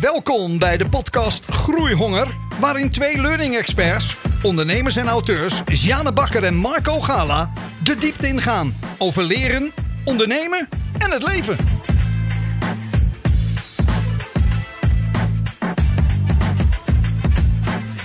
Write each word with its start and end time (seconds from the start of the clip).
Welkom 0.00 0.58
bij 0.58 0.76
de 0.76 0.88
podcast 0.88 1.44
Groeihonger, 1.44 2.36
waarin 2.60 2.90
twee 2.90 3.20
learning 3.20 3.56
experts, 3.56 4.16
ondernemers 4.42 4.96
en 4.96 5.06
auteurs, 5.06 5.62
Jane 5.66 6.12
Bakker 6.12 6.44
en 6.44 6.54
Marco 6.54 7.00
Gala, 7.00 7.52
de 7.82 7.96
diepte 7.96 8.28
ingaan 8.28 8.74
over 8.98 9.22
leren, 9.22 9.72
ondernemen 10.04 10.68
en 10.98 11.10
het 11.10 11.22
leven. 11.22 11.56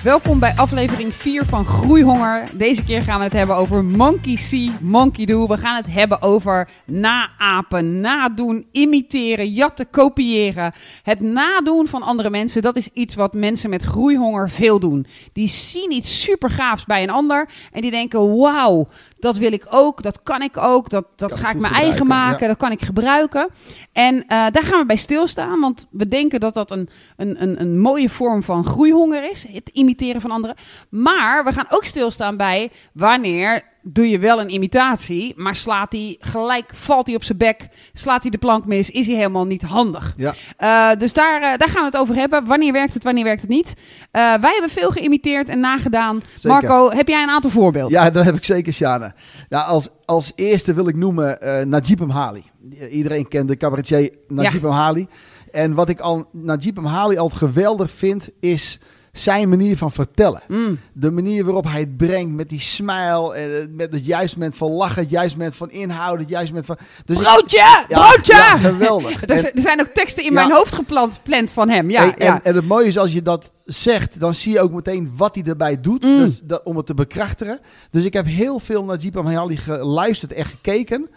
Welkom 0.05 0.39
bij 0.39 0.53
aflevering 0.55 1.13
4 1.13 1.45
van 1.45 1.65
Groeihonger. 1.65 2.47
Deze 2.53 2.83
keer 2.83 3.01
gaan 3.01 3.17
we 3.17 3.23
het 3.23 3.33
hebben 3.33 3.55
over 3.55 3.83
Monkey 3.83 4.35
See, 4.35 4.71
Monkey 4.81 5.25
Do. 5.25 5.47
We 5.47 5.57
gaan 5.57 5.75
het 5.75 5.85
hebben 5.87 6.21
over 6.21 6.69
naapen, 6.85 7.99
nadoen, 7.99 8.65
imiteren, 8.71 9.49
jatten, 9.49 9.89
kopiëren. 9.89 10.73
Het 11.03 11.19
nadoen 11.19 11.87
van 11.87 12.01
andere 12.01 12.29
mensen, 12.29 12.61
dat 12.61 12.75
is 12.75 12.89
iets 12.93 13.15
wat 13.15 13.33
mensen 13.33 13.69
met 13.69 13.83
groeihonger 13.83 14.49
veel 14.49 14.79
doen. 14.79 15.05
Die 15.33 15.47
zien 15.47 15.91
iets 15.91 16.21
supergaafs 16.23 16.85
bij 16.85 17.03
een 17.03 17.09
ander 17.09 17.49
en 17.71 17.81
die 17.81 17.91
denken, 17.91 18.37
wauw, 18.37 18.87
dat 19.19 19.37
wil 19.37 19.51
ik 19.51 19.65
ook, 19.69 20.03
dat 20.03 20.23
kan 20.23 20.41
ik 20.41 20.57
ook, 20.57 20.89
dat, 20.89 21.05
dat 21.15 21.29
Kan 21.29 21.39
ga 21.39 21.49
ik 21.49 21.59
mijn 21.59 21.73
eigen 21.73 22.07
maken, 22.07 22.41
ja. 22.41 22.47
dat 22.47 22.57
kan 22.57 22.71
ik 22.71 22.81
gebruiken. 22.81 23.49
En 23.91 24.21
eh, 24.21 24.27
daar 24.27 24.63
gaan 24.63 24.79
we 24.79 24.85
bij 24.85 24.95
stilstaan, 24.95 25.59
want 25.59 25.87
we 25.91 26.07
denken 26.07 26.39
dat 26.39 26.53
dat 26.53 26.71
een, 26.71 26.89
een, 27.17 27.41
een, 27.41 27.61
een 27.61 27.79
mooie 27.79 28.09
vorm 28.09 28.43
van 28.43 28.65
groeihonger 28.65 29.29
is, 29.29 29.45
het 29.51 29.69
imiteren 29.73 29.93
van 29.97 30.31
anderen. 30.31 30.55
Maar 30.89 31.43
we 31.43 31.51
gaan 31.51 31.65
ook 31.69 31.85
stilstaan 31.85 32.37
bij 32.37 32.71
wanneer 32.93 33.73
doe 33.87 34.09
je 34.09 34.19
wel 34.19 34.39
een 34.39 34.53
imitatie, 34.53 35.33
maar 35.35 35.55
slaat 35.55 35.91
hij 35.91 36.15
gelijk, 36.19 36.71
valt 36.75 37.07
hij 37.07 37.15
op 37.15 37.23
zijn 37.23 37.37
bek, 37.37 37.69
slaat 37.93 38.21
hij 38.21 38.31
de 38.31 38.37
plank 38.37 38.65
mis, 38.65 38.89
is 38.89 39.07
hij 39.07 39.15
helemaal 39.15 39.45
niet 39.45 39.61
handig. 39.61 40.13
Ja. 40.17 40.33
Eh, 40.57 40.99
dus 40.99 41.13
daar, 41.13 41.41
eh, 41.41 41.57
daar 41.57 41.69
gaan 41.69 41.81
we 41.81 41.85
het 41.85 41.97
over 41.97 42.15
hebben. 42.15 42.45
Wanneer 42.45 42.71
werkt 42.71 42.93
het, 42.93 43.03
wanneer 43.03 43.23
werkt 43.23 43.41
het 43.41 43.49
niet? 43.49 43.73
Eh, 44.11 44.21
wij 44.21 44.51
hebben 44.51 44.69
veel 44.69 44.89
geïmiteerd 44.89 45.49
en 45.49 45.59
nagedaan. 45.59 46.21
Zeker. 46.33 46.49
Marco, 46.49 46.91
heb 46.91 47.07
jij 47.07 47.23
een 47.23 47.29
aantal 47.29 47.49
voorbeelden? 47.49 47.99
Ja, 47.99 48.09
dat 48.09 48.25
heb 48.25 48.35
ik 48.35 48.43
zeker, 48.43 48.73
Sjane. 48.73 49.13
Ja, 49.49 49.61
als, 49.61 49.89
als 50.05 50.31
eerste 50.35 50.73
wil 50.73 50.87
ik 50.87 50.95
noemen 50.95 51.37
Najib 51.69 52.01
Amhali. 52.01 52.43
Iedereen 52.91 53.27
kent 53.27 53.47
de 53.47 53.57
cabaretier 53.57 54.11
Najib 54.27 54.65
Amhali. 54.65 55.07
En 55.51 55.73
wat 55.73 55.89
ik 55.89 55.99
al 55.99 56.29
Najib 56.31 56.77
Amhali 56.77 57.17
altijd 57.17 57.39
geweldig 57.39 57.91
vind, 57.91 58.29
is 58.39 58.79
zijn 59.15 59.49
manier 59.49 59.77
van 59.77 59.91
vertellen. 59.91 60.41
Mm. 60.47 60.79
De 60.93 61.11
manier 61.11 61.45
waarop 61.45 61.63
hij 61.63 61.79
het 61.79 61.97
brengt 61.97 62.35
met 62.35 62.49
die 62.49 62.59
smile, 62.59 63.33
eh, 63.33 63.67
met 63.71 63.93
het 63.93 64.05
juiste 64.05 64.37
moment 64.37 64.55
van 64.57 64.71
lachen, 64.71 65.01
het 65.01 65.09
juiste 65.11 65.37
moment 65.37 65.55
van 65.55 65.71
inhouden, 65.71 66.19
het 66.19 66.29
juiste 66.29 66.53
moment 66.53 66.65
van... 66.65 66.77
Dus 67.05 67.17
Broodje! 67.17 67.57
ja, 67.57 67.85
broodje! 67.87 68.33
Ja, 68.33 68.57
geweldig. 68.57 69.21
Er, 69.23 69.29
En- 69.29 69.39
zijn- 69.39 69.53
er 69.55 69.61
zijn 69.61 69.81
ook 69.81 69.87
teksten 69.93 70.23
in 70.23 70.33
Ja. 70.33 70.39
mijn 70.39 70.51
hoofd 70.51 70.73
gepland 70.73 71.13
gepland 71.13 71.51
van 71.51 71.69
hem. 71.69 71.89
Ja, 71.89 72.03
en, 72.17 72.25
ja. 72.25 72.43
en 72.43 72.55
het 72.55 72.67
mooie 72.67 72.87
is 72.87 72.97
als 72.97 73.11
je 73.13 73.21
dat 73.21 73.51
zegt, 73.65 74.19
dan 74.19 74.33
zie 74.33 74.51
je 74.53 74.59
ook 74.61 74.71
meteen 74.71 75.11
wat 75.17 75.35
hij 75.35 75.43
erbij 75.43 75.81
doet. 75.81 76.03
Mm. 76.03 76.17
Dus 76.17 76.39
dat, 76.43 76.61
om 76.63 76.77
het 76.77 76.85
te 76.85 76.93
bekrachtigen. 76.93 77.59
Dus 77.91 78.03
ik 78.03 78.13
heb 78.13 78.25
heel 78.25 78.59
veel 78.59 78.83
naar 78.83 78.97
Jeep 78.97 79.17
Amhali 79.17 79.57
geluisterd 79.57 80.33
en 80.33 80.45
gekeken. 80.45 81.09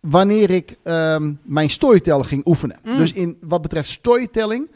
Wanneer 0.00 0.50
ik 0.50 0.76
ehm, 0.82 1.32
mijn 1.42 1.70
storytelling 1.70 2.26
ging 2.26 2.46
oefenen. 2.46 2.78
Mm. 2.84 2.96
Dus 2.96 3.12
in 3.12 3.36
wat 3.40 3.62
betreft 3.62 3.88
storytelling 3.88 4.70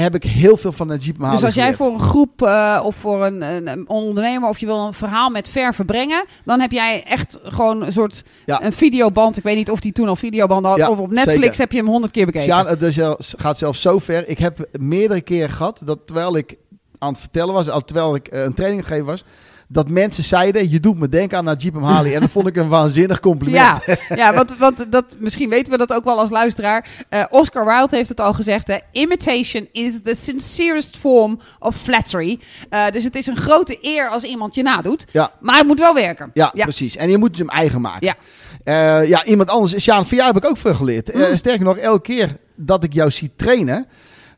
heb 0.00 0.14
ik 0.14 0.22
heel 0.24 0.56
veel 0.56 0.72
van 0.72 0.86
Najib 0.86 1.16
Amhali 1.16 1.34
Dus 1.36 1.44
als 1.44 1.54
jij 1.54 1.72
geleerd. 1.72 1.82
voor 1.82 1.92
een 1.92 2.08
groep 2.08 2.42
eh, 2.42 2.80
of 2.84 2.96
voor 2.96 3.24
een, 3.26 3.42
een, 3.42 3.66
een 3.66 3.88
ondernemer 3.88 4.48
of 4.48 4.58
je 4.58 4.66
wil 4.66 4.86
een 4.86 4.94
verhaal 4.94 5.30
met 5.30 5.48
verven 5.48 5.84
brengen, 5.86 6.24
dan 6.44 6.60
heb 6.60 6.70
jij 6.72 7.02
echt 7.04 7.38
gewoon 7.42 7.82
een 7.82 7.92
soort 7.92 8.22
Ja. 8.46 8.64
een 8.64 8.72
videoband. 8.72 9.36
Ik 9.36 9.42
weet 9.42 9.56
niet 9.56 9.70
of 9.70 9.80
die 9.80 9.92
toen 9.92 10.08
al 10.08 10.16
videoband 10.16 10.66
had 10.66 10.76
Ja, 10.76 10.90
of 10.90 10.98
op 10.98 11.10
Netflix 11.10 11.40
zeker. 11.42 11.58
heb 11.58 11.72
je 11.72 11.78
hem 11.78 11.86
honderd 11.88 12.12
keer 12.12 12.26
bekeken. 12.26 12.52
Sjaan, 12.52 12.66
het 12.66 12.82
is 12.82 12.94
zelf- 12.94 13.34
gaat 13.38 13.58
zelfs 13.58 13.80
zo 13.80 13.98
ver. 13.98 14.28
Ik 14.28 14.38
heb 14.38 14.68
meerdere 14.78 15.20
keren 15.20 15.50
gehad 15.50 15.80
dat 15.84 15.98
terwijl 16.04 16.36
ik 16.36 16.56
aan 16.98 17.10
het 17.12 17.20
vertellen 17.20 17.54
was, 17.54 17.68
al 17.70 17.80
terwijl 17.84 18.14
ik 18.14 18.28
eh, 18.28 18.42
een 18.42 18.54
training 18.54 18.82
gegeven 18.86 19.06
was, 19.06 19.24
dat 19.72 19.88
mensen 19.88 20.24
zeiden: 20.24 20.70
Je 20.70 20.80
doet 20.80 20.98
me 20.98 21.08
denken 21.08 21.38
aan 21.38 21.44
Najib 21.44 21.76
Amhali. 21.76 22.14
en 22.14 22.20
dat 22.20 22.30
vond 22.30 22.46
ik 22.46 22.56
een 22.56 22.68
waanzinnig 22.68 23.20
compliment. 23.20 23.78
Ja, 23.86 23.96
ja 24.14 24.34
want, 24.34 24.56
want 24.58 24.86
dat, 24.92 25.04
misschien 25.18 25.48
weten 25.48 25.72
we 25.72 25.78
dat 25.78 25.92
ook 25.92 26.04
wel 26.04 26.18
als 26.18 26.30
luisteraar. 26.30 26.88
Eh, 27.08 27.24
Oscar 27.30 27.66
Wilde 27.66 27.96
heeft 27.96 28.08
het 28.08 28.20
al 28.20 28.32
gezegd. 28.32 28.66
Hè, 28.66 28.78
Imitation 28.92 29.68
is 29.72 29.98
the 30.04 30.14
sincerest 30.14 30.96
form 30.96 31.40
of 31.58 31.76
flattery. 31.76 32.40
Eh, 32.68 32.90
dus 32.90 33.04
het 33.04 33.14
is 33.14 33.26
een 33.26 33.36
grote 33.36 33.78
eer 33.80 34.08
als 34.08 34.22
iemand 34.22 34.54
je 34.54 34.62
nadoet. 34.62 35.06
Ja. 35.10 35.32
Maar 35.40 35.58
het 35.58 35.66
moet 35.66 35.78
wel 35.78 35.94
werken. 35.94 36.30
Ja, 36.34 36.50
ja. 36.54 36.64
precies. 36.64 36.96
En 36.96 37.10
je 37.10 37.18
moet 37.18 37.38
hem 37.38 37.48
eigen 37.48 37.80
maken. 37.80 38.06
Ja. 38.06 38.16
Eh, 38.64 39.08
ja, 39.08 39.24
iemand 39.24 39.50
anders. 39.50 39.82
Sjaan, 39.82 40.06
van 40.06 40.16
jou 40.16 40.32
heb 40.32 40.44
ik 40.44 40.50
ook 40.50 40.56
veel 40.56 40.74
geleerd. 40.74 41.14
Mm. 41.14 41.36
sterker 41.36 41.64
nog, 41.64 41.76
elke 41.76 42.02
keer 42.02 42.36
dat 42.56 42.84
ik 42.84 42.92
jou 42.92 43.10
zie 43.10 43.30
trainen, 43.36 43.86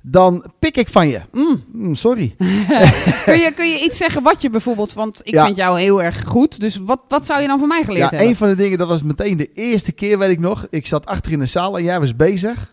dan 0.03 0.45
pik 0.59 0.77
ik 0.77 0.89
van 0.89 1.09
je. 1.09 1.21
Mm. 1.33 1.65
Mm, 1.73 1.95
sorry. 1.95 2.35
Kun, 3.25 3.39
je, 3.39 3.53
kun 3.55 3.69
je 3.69 3.81
iets 3.85 3.97
zeggen 3.97 4.23
wat 4.23 4.43
je 4.43 4.51
bijvoorbeeld... 4.51 4.93
Want 4.93 5.21
ik 5.25 5.35
Ja. 5.35 5.45
vind 5.45 5.57
jou 5.57 5.81
heel 5.81 6.03
erg 6.03 6.23
goed. 6.27 6.61
Dus 6.61 6.77
wat, 6.77 7.01
wat 7.09 7.27
zou 7.27 7.41
je 7.41 7.47
dan 7.47 7.59
van 7.59 7.69
mij 7.69 7.85
geleerd 7.85 8.03
Ja, 8.03 8.09
hebben? 8.09 8.29
een 8.29 8.37
van 8.37 8.49
de 8.49 8.55
dingen, 8.55 8.79
dat 8.79 8.89
was 8.89 9.03
meteen 9.03 9.37
de 9.37 9.51
eerste 9.55 9.93
keer, 9.93 10.19
weet 10.19 10.31
ik 10.31 10.41
nog. 10.41 10.67
Ik 10.71 10.87
zat 10.87 11.07
achter 11.07 11.33
in 11.33 11.39
de 11.39 11.47
zaal 11.47 11.79
en 11.79 11.85
jij 11.85 12.01
was 12.01 12.17
bezig. 12.17 12.73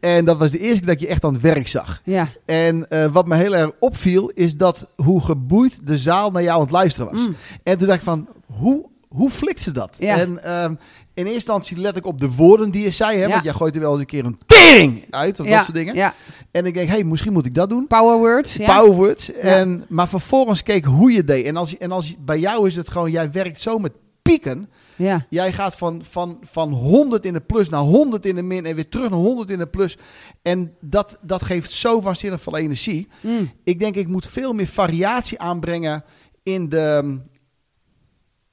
En 0.00 0.24
dat 0.24 0.38
was 0.38 0.50
de 0.50 0.58
eerste 0.58 0.76
keer 0.78 0.86
dat 0.86 0.94
ik 0.94 1.00
je 1.00 1.06
echt 1.06 1.24
aan 1.24 1.32
het 1.32 1.42
werk 1.42 1.68
zag. 1.68 2.00
Ja. 2.04 2.28
En 2.46 2.88
eh, 2.88 3.04
wat 3.12 3.26
me 3.26 3.36
heel 3.36 3.56
erg 3.56 3.70
opviel, 3.80 4.28
is 4.34 4.56
dat 4.56 4.86
hoe 4.96 5.20
geboeid 5.24 5.78
de 5.86 5.98
zaal 5.98 6.30
naar 6.30 6.42
jou 6.42 6.54
aan 6.54 6.62
het 6.62 6.70
luisteren 6.70 7.12
was. 7.12 7.26
Mm. 7.26 7.36
En 7.62 7.78
toen 7.78 7.86
dacht 7.86 7.98
ik 7.98 8.04
van, 8.04 8.28
hoe, 8.46 8.86
hoe 9.08 9.30
flikt 9.30 9.62
ze 9.62 9.72
dat? 9.72 9.96
Ja. 9.98 10.18
En 10.18 10.44
ehm, 10.44 10.70
in 11.14 11.24
eerste 11.24 11.32
instantie 11.34 11.78
let 11.78 11.96
ik 11.96 12.06
op 12.06 12.20
de 12.20 12.30
woorden 12.30 12.70
die 12.70 12.82
je 12.82 12.90
zei. 12.90 13.16
Hè, 13.18 13.24
Ja. 13.24 13.30
Want 13.30 13.44
jij 13.44 13.52
gooit 13.52 13.74
er 13.74 13.80
wel 13.80 13.90
eens 13.90 14.00
een 14.00 14.06
keer 14.06 14.24
een 14.24 14.38
tering 14.46 15.04
uit, 15.10 15.40
of 15.40 15.46
ja. 15.46 15.54
dat 15.54 15.64
soort 15.64 15.76
dingen. 15.76 15.94
Ja. 15.94 16.14
En 16.50 16.66
ik 16.66 16.74
denk, 16.74 16.88
hey, 16.88 17.04
misschien 17.04 17.32
moet 17.32 17.46
ik 17.46 17.54
dat 17.54 17.68
doen. 17.68 17.86
Power 17.86 18.18
words. 18.18 18.56
Power 18.56 18.90
words. 18.92 19.32
En, 19.32 19.84
maar 19.88 20.08
vervolgens 20.08 20.62
keek 20.62 20.84
hoe 20.84 21.12
je 21.12 21.24
deed. 21.24 21.44
En, 21.44 21.56
als, 21.56 21.78
en 21.78 21.92
als, 21.92 22.14
bij 22.18 22.38
jou 22.38 22.66
is 22.66 22.76
het 22.76 22.88
gewoon, 22.90 23.10
jij 23.10 23.30
werkt 23.32 23.60
zo 23.60 23.78
met 23.78 23.92
pieken. 24.22 24.68
ja. 24.96 25.26
Jij 25.28 25.52
gaat 25.52 25.74
van, 25.74 26.02
van, 26.08 26.38
van 26.42 26.72
100 26.72 27.24
in 27.24 27.32
de 27.32 27.40
plus 27.40 27.68
naar 27.68 27.80
100 27.80 28.26
in 28.26 28.34
de 28.34 28.42
min 28.42 28.66
en 28.66 28.74
weer 28.74 28.88
terug 28.88 29.10
naar 29.10 29.18
100 29.18 29.50
in 29.50 29.58
de 29.58 29.66
plus. 29.66 29.96
En 30.42 30.74
dat, 30.80 31.18
dat 31.22 31.42
geeft 31.42 31.72
zo 31.72 32.00
waanzinnig 32.00 32.40
veel 32.42 32.56
energie. 32.56 33.08
Mm. 33.20 33.50
Ik 33.64 33.80
denk, 33.80 33.94
ik 33.94 34.08
moet 34.08 34.26
veel 34.26 34.52
meer 34.52 34.66
variatie 34.66 35.38
aanbrengen 35.40 36.04
in 36.42 36.68
de, 36.68 37.18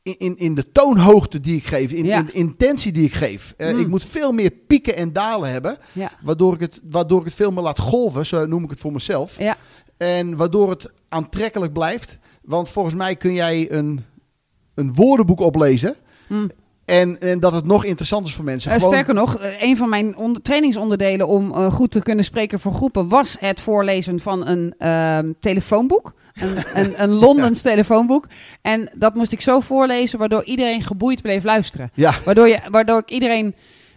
in, 0.05 0.15
in, 0.17 0.37
in 0.37 0.55
de 0.55 0.71
toonhoogte 0.71 1.39
die 1.39 1.55
ik 1.55 1.65
geef, 1.67 1.91
in, 1.91 2.05
Ja. 2.05 2.17
in 2.19 2.25
de 2.25 2.31
intentie 2.31 2.91
die 2.91 3.05
ik 3.05 3.13
geef. 3.13 3.53
Eh, 3.57 3.71
Mm. 3.73 3.79
Ik 3.79 3.87
moet 3.87 4.03
veel 4.03 4.31
meer 4.31 4.51
pieken 4.51 4.95
en 4.95 5.13
dalen 5.13 5.51
hebben, 5.51 5.77
Ja. 5.93 6.11
waardoor 6.23 6.53
ik, 6.53 6.59
het, 6.59 6.79
waardoor 6.83 7.19
ik 7.19 7.25
het 7.25 7.33
veel 7.33 7.51
meer 7.51 7.63
laat 7.63 7.79
golven, 7.79 8.25
zo 8.25 8.45
noem 8.45 8.63
ik 8.63 8.69
het 8.69 8.79
voor 8.79 8.91
mezelf. 8.91 9.37
Ja. 9.37 9.57
En 9.97 10.35
waardoor 10.35 10.69
het 10.69 10.91
aantrekkelijk 11.09 11.73
blijft. 11.73 12.17
Want 12.41 12.69
volgens 12.69 12.95
mij 12.95 13.15
kun 13.15 13.33
jij 13.33 13.71
een, 13.71 14.03
een 14.75 14.93
woordenboek 14.93 15.39
oplezen. 15.39 15.95
Mm. 16.29 16.51
En, 16.85 17.19
en 17.21 17.39
dat 17.39 17.51
het 17.51 17.65
nog 17.65 17.85
interessant 17.85 18.27
is 18.27 18.33
voor 18.33 18.43
mensen. 18.45 18.71
Eh, 18.71 18.77
Gewoon- 18.77 18.91
Sterker 18.93 19.13
nog, 19.13 19.37
eh, 19.37 19.61
een 19.61 19.77
van 19.77 19.89
mijn 19.89 20.15
onder- 20.17 20.41
trainingsonderdelen 20.41 21.27
om 21.27 21.53
eh, 21.53 21.71
goed 21.73 21.91
te 21.91 22.01
kunnen 22.03 22.25
spreken 22.25 22.59
voor 22.59 22.73
groepen 22.73 23.09
was 23.09 23.35
het 23.39 23.61
voorlezen 23.61 24.19
van 24.19 24.47
een 24.47 24.73
ehm, 24.77 25.31
telefoonboek. 25.39 26.13
Een, 26.33 26.57
een, 26.83 27.03
een 27.03 27.09
Londens 27.09 27.61
telefoonboek. 27.61 28.27
En 28.61 28.89
dat 28.93 29.13
moest 29.15 29.31
ik 29.31 29.41
zo 29.41 29.59
voorlezen, 29.59 30.19
waardoor 30.19 30.43
iedereen 30.43 30.81
geboeid 30.81 31.21
bleef 31.21 31.43
luisteren. 31.43 31.91
Ja, 31.93 32.13
Waardoor, 32.25 32.47
je, 32.47 32.59
waardoor 32.71 32.99
ik 32.99 33.09
iedereen. 33.09 33.55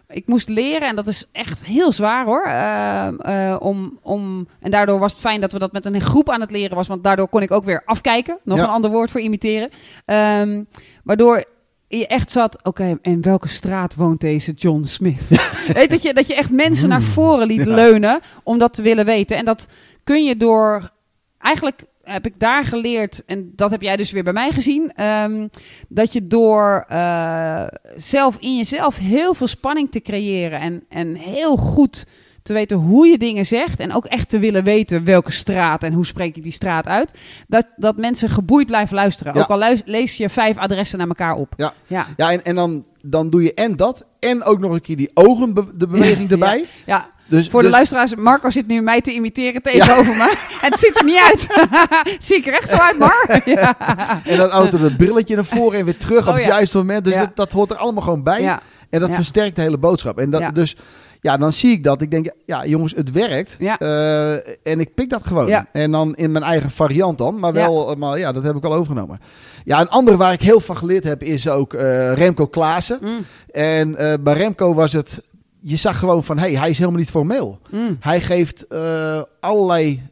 Ik 0.09 0.27
moest 0.27 0.49
leren 0.49 0.89
en 0.89 0.97
dat 0.97 1.07
is 1.07 1.29
echt 1.33 1.65
heel 1.65 1.93
zwaar 1.93 2.25
hoor. 2.25 2.45
eh, 2.47 3.07
eh, 3.53 3.61
om, 3.61 3.99
om, 4.03 4.49
en 4.61 4.71
daardoor 4.71 4.99
was 4.99 5.13
het 5.13 5.21
fijn 5.21 5.41
dat 5.41 5.53
we 5.53 5.59
dat 5.59 5.73
met 5.73 5.87
een 5.87 6.01
groep 6.01 6.31
aan 6.31 6.41
het 6.41 6.51
leren 6.51 6.77
was. 6.77 6.87
Want 6.89 7.05
daardoor 7.05 7.29
kon 7.29 7.43
ik 7.43 7.51
ook 7.51 7.65
weer 7.65 7.83
afkijken. 7.85 8.39
Nog 8.45 8.59
Ja. 8.59 8.65
een 8.65 8.71
ander 8.71 8.91
woord 8.91 9.11
voor 9.11 9.21
imiteren. 9.21 9.71
Ehm, 10.05 10.63
waardoor 11.05 11.45
je 11.89 12.07
echt 12.07 12.31
zat. 12.33 12.59
Oké, 12.65 12.99
in 13.03 13.23
welke 13.23 13.49
straat 13.49 13.95
woont 13.95 14.21
deze 14.21 14.53
John 14.53 14.85
Smith? 14.85 15.29
Weet 15.75 15.91
dat 15.91 16.03
je, 16.03 16.15
dat 16.15 16.27
je 16.27 16.35
echt 16.35 16.51
mensen 16.51 16.89
naar 16.89 17.03
voren 17.03 17.47
liet 17.47 17.65
Ja. 17.65 17.75
leunen 17.75 18.21
om 18.43 18.59
dat 18.59 18.75
te 18.75 18.83
willen 18.83 19.05
weten. 19.05 19.37
En 19.37 19.45
dat 19.45 19.67
kun 20.05 20.25
je 20.25 20.37
door. 20.37 20.91
Eigenlijk 21.39 21.85
heb 22.03 22.27
ik 22.27 22.35
daar 22.41 22.65
geleerd, 22.65 23.25
en 23.25 23.53
dat 23.57 23.71
heb 23.71 23.83
jij 23.83 23.97
dus 23.97 24.11
weer 24.11 24.25
bij 24.25 24.33
mij 24.33 24.51
gezien, 24.53 24.93
ehm, 24.95 25.49
dat 25.89 26.13
je 26.13 26.27
door 26.27 26.85
eh, 26.89 27.67
zelf 27.97 28.37
in 28.41 28.57
jezelf 28.57 28.97
heel 28.99 29.35
veel 29.35 29.47
spanning 29.47 29.91
te 29.91 30.01
creëren 30.01 30.61
en, 30.61 30.85
en 30.89 31.15
heel 31.15 31.57
goed 31.57 32.07
te 32.49 32.55
weten 32.55 32.77
hoe 32.77 33.07
je 33.07 33.19
dingen 33.19 33.47
zegt 33.47 33.81
en 33.81 33.95
ook 33.95 34.05
echt 34.05 34.29
te 34.29 34.39
willen 34.39 34.65
weten 34.65 35.05
welke 35.05 35.33
straat 35.33 35.83
en 35.83 35.93
hoe 35.93 36.07
spreek 36.07 36.37
ik 36.37 36.43
die 36.43 36.53
straat 36.53 36.87
uit, 36.87 37.11
dat, 37.47 37.67
dat 37.77 37.97
mensen 37.97 38.29
geboeid 38.29 38.67
blijven 38.67 38.95
luisteren. 38.95 39.35
Ja. 39.35 39.41
Ook 39.41 39.49
al 39.49 39.59
luis- 39.59 39.83
lees 39.85 40.17
je 40.17 40.29
vijf 40.29 40.57
adressen 40.57 40.99
naar 40.99 41.09
elkaar 41.09 41.35
op. 41.35 41.53
Ja. 41.57 41.73
ja. 41.87 42.07
ja 42.17 42.33
en, 42.33 42.45
en 42.45 42.55
dan, 42.55 42.85
dan 43.03 43.31
doe 43.31 43.43
je 43.43 43.55
en 43.55 43.77
dat. 43.77 44.07
En 44.21 44.45
ook 44.45 44.59
nog 44.59 44.73
een 44.73 44.81
keer 44.81 44.97
die 44.97 45.11
ogen, 45.15 45.55
de 45.75 45.87
beweging 45.87 46.31
erbij. 46.31 46.67
Ja, 46.87 47.07
Dus, 47.29 47.49
Voor 47.49 47.61
de 47.61 47.67
dus- 47.67 47.77
luisteraars, 47.77 48.15
Marco 48.15 48.51
zit 48.51 48.67
nu 48.67 48.81
mij 48.81 49.01
te 49.01 49.13
imiteren 49.13 49.63
tegenover 49.63 50.17
me. 50.17 50.35
En 50.63 50.71
het 50.71 50.79
ziet 50.81 50.97
er 50.99 51.05
niet 51.05 51.21
uit. 51.31 51.47
Zie 52.27 52.37
ik 52.37 52.47
er 52.47 52.53
echt 52.53 52.69
zo 52.69 52.77
uit, 52.77 52.99
Mar? 52.99 53.41
Ja. 53.45 53.77
En 54.25 54.37
dan 54.37 54.49
auto 54.49 54.79
dat 54.79 54.97
brilletje 54.97 55.35
naar 55.35 55.45
voren 55.45 55.79
en 55.79 55.85
weer 55.85 55.97
terug 55.99 56.21
op 56.23 56.27
Oh, 56.29 56.35
het 56.35 56.43
ja. 56.43 56.49
juiste 56.49 56.77
moment. 56.77 57.05
Dus 57.05 57.15
dat, 57.15 57.31
dat 57.37 57.53
hoort 57.53 57.71
er 57.71 57.77
allemaal 57.77 58.03
gewoon 58.03 58.23
bij. 58.23 58.59
En 58.91 59.01
dat 59.01 59.09
Ja. 59.09 59.15
versterkt 59.15 59.57
de 59.57 59.63
hele 59.63 59.79
boodschap. 59.79 60.19
En 60.19 60.31
dat, 60.31 60.41
Ja. 60.41 60.51
dus 60.51 60.77
ja, 61.21 61.37
dan 61.37 61.53
zie 61.53 61.71
ik 61.73 61.85
dat. 61.85 62.03
Ik 62.03 62.11
denk, 62.11 62.31
ja 62.47 62.67
jongens, 62.67 62.95
het 62.95 63.11
werkt. 63.13 63.57
Ja. 63.59 63.79
Eh, 63.79 64.33
en 64.73 64.81
ik 64.81 64.95
pik 64.95 65.11
dat 65.11 65.27
gewoon. 65.27 65.47
Ja. 65.47 65.67
En 65.73 65.91
dan 65.91 66.15
in 66.17 66.33
mijn 66.33 66.45
eigen 66.45 66.71
variant 66.71 67.19
dan. 67.19 67.39
Maar 67.39 67.55
Ja. 67.55 67.61
wel, 67.61 67.95
maar 67.95 68.19
ja, 68.19 68.33
dat 68.33 68.43
heb 68.45 68.57
ik 68.57 68.65
al 68.65 68.75
overgenomen. 68.75 69.19
Ja, 69.65 69.81
een 69.81 69.89
andere 69.89 70.17
waar 70.17 70.33
ik 70.33 70.43
heel 70.43 70.61
van 70.61 70.77
geleerd 70.77 71.05
heb 71.05 71.23
is 71.23 71.49
ook 71.49 71.75
eh, 71.75 72.13
Remco 72.13 72.47
Klaassen. 72.47 72.99
Mm, 73.03 73.25
En 73.51 73.97
eh, 73.97 74.15
bij 74.21 74.35
Remco 74.35 74.75
was 74.75 74.93
het, 74.93 75.23
je 75.61 75.77
zag 75.77 75.99
gewoon 75.99 76.25
van, 76.25 76.39
hey, 76.39 76.53
hij 76.55 76.71
is 76.71 76.79
helemaal 76.79 77.01
niet 77.01 77.11
formeel. 77.11 77.59
mm. 77.71 77.97
Hij 78.01 78.21
geeft 78.21 78.67
eh, 78.67 79.23
allerlei 79.41 80.03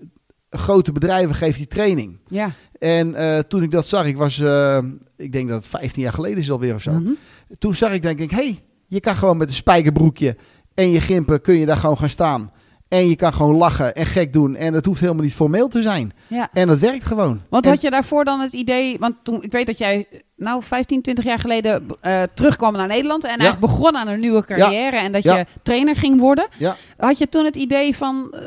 grote 0.51 0.93
bedrijven 0.93 1.35
geeft 1.35 1.57
hij 1.57 1.67
training. 1.67 2.19
Ja. 2.29 2.51
En 2.79 3.15
eh, 3.15 3.39
toen 3.39 3.63
ik 3.63 3.71
dat 3.71 3.87
zag, 3.87 4.07
ik 4.07 4.17
was, 4.17 4.39
eh, 4.41 4.79
ik 5.17 5.33
denk 5.33 5.49
dat 5.49 5.57
het 5.57 5.67
15 5.67 6.03
jaar 6.03 6.13
geleden 6.13 6.39
is 6.39 6.51
alweer 6.51 6.75
of 6.75 6.83
zo. 6.83 6.91
Mhm. 6.93 7.11
Toen 7.59 7.75
zag 7.75 7.93
ik 7.93 8.03
denk 8.03 8.19
ik, 8.21 8.31
hé, 8.31 8.37
hey, 8.37 8.63
je 8.87 9.01
kan 9.01 9.15
gewoon 9.15 9.37
met 9.37 9.49
een 9.49 9.55
spijkerbroekje 9.55 10.37
en 10.75 10.91
je 10.91 11.01
gimpen 11.01 11.41
kun 11.41 11.55
je 11.55 11.67
daar 11.67 11.77
gewoon 11.77 11.99
gaan 11.99 12.11
staan. 12.11 12.51
En 12.89 13.09
je 13.09 13.17
kan 13.17 13.33
gewoon 13.33 13.57
lachen 13.57 13.95
en 13.95 14.07
gek 14.07 14.33
doen. 14.33 14.55
En 14.57 14.75
het 14.75 14.85
hoeft 14.87 15.01
helemaal 15.01 15.23
niet 15.23 15.35
formeel 15.35 15.69
te 15.69 15.83
zijn. 15.83 16.13
ja. 16.27 16.49
En 16.53 16.69
het 16.69 16.79
werkt 16.81 17.05
gewoon. 17.05 17.41
Want 17.51 17.65
En- 17.65 17.71
had 17.71 17.81
je 17.81 17.91
daarvoor 17.91 18.25
dan 18.25 18.41
het 18.41 18.53
idee, 18.53 18.97
want 18.99 19.15
toen, 19.23 19.43
ik 19.43 19.53
weet 19.53 19.67
dat 19.67 19.79
jij 19.79 20.07
nou 20.37 20.63
15, 20.63 21.03
20 21.03 21.25
jaar 21.25 21.39
geleden 21.39 21.87
eh, 22.01 22.23
terugkwam 22.35 22.73
naar 22.73 22.87
Nederland 22.87 23.23
en 23.25 23.29
eigenlijk 23.29 23.61
begon 23.61 23.97
aan 23.97 24.09
een 24.09 24.21
nieuwe 24.21 24.45
carrière 24.45 24.97
en 24.99 25.13
dat 25.13 25.23
Ja. 25.23 25.37
je 25.37 25.47
trainer 25.63 25.97
ging 25.97 26.21
worden. 26.21 26.49
Ja. 26.59 26.77
Had 26.97 27.19
je 27.19 27.29
toen 27.29 27.45
het 27.45 27.57
idee 27.57 27.97
van 27.97 28.31
eh, 28.33 28.41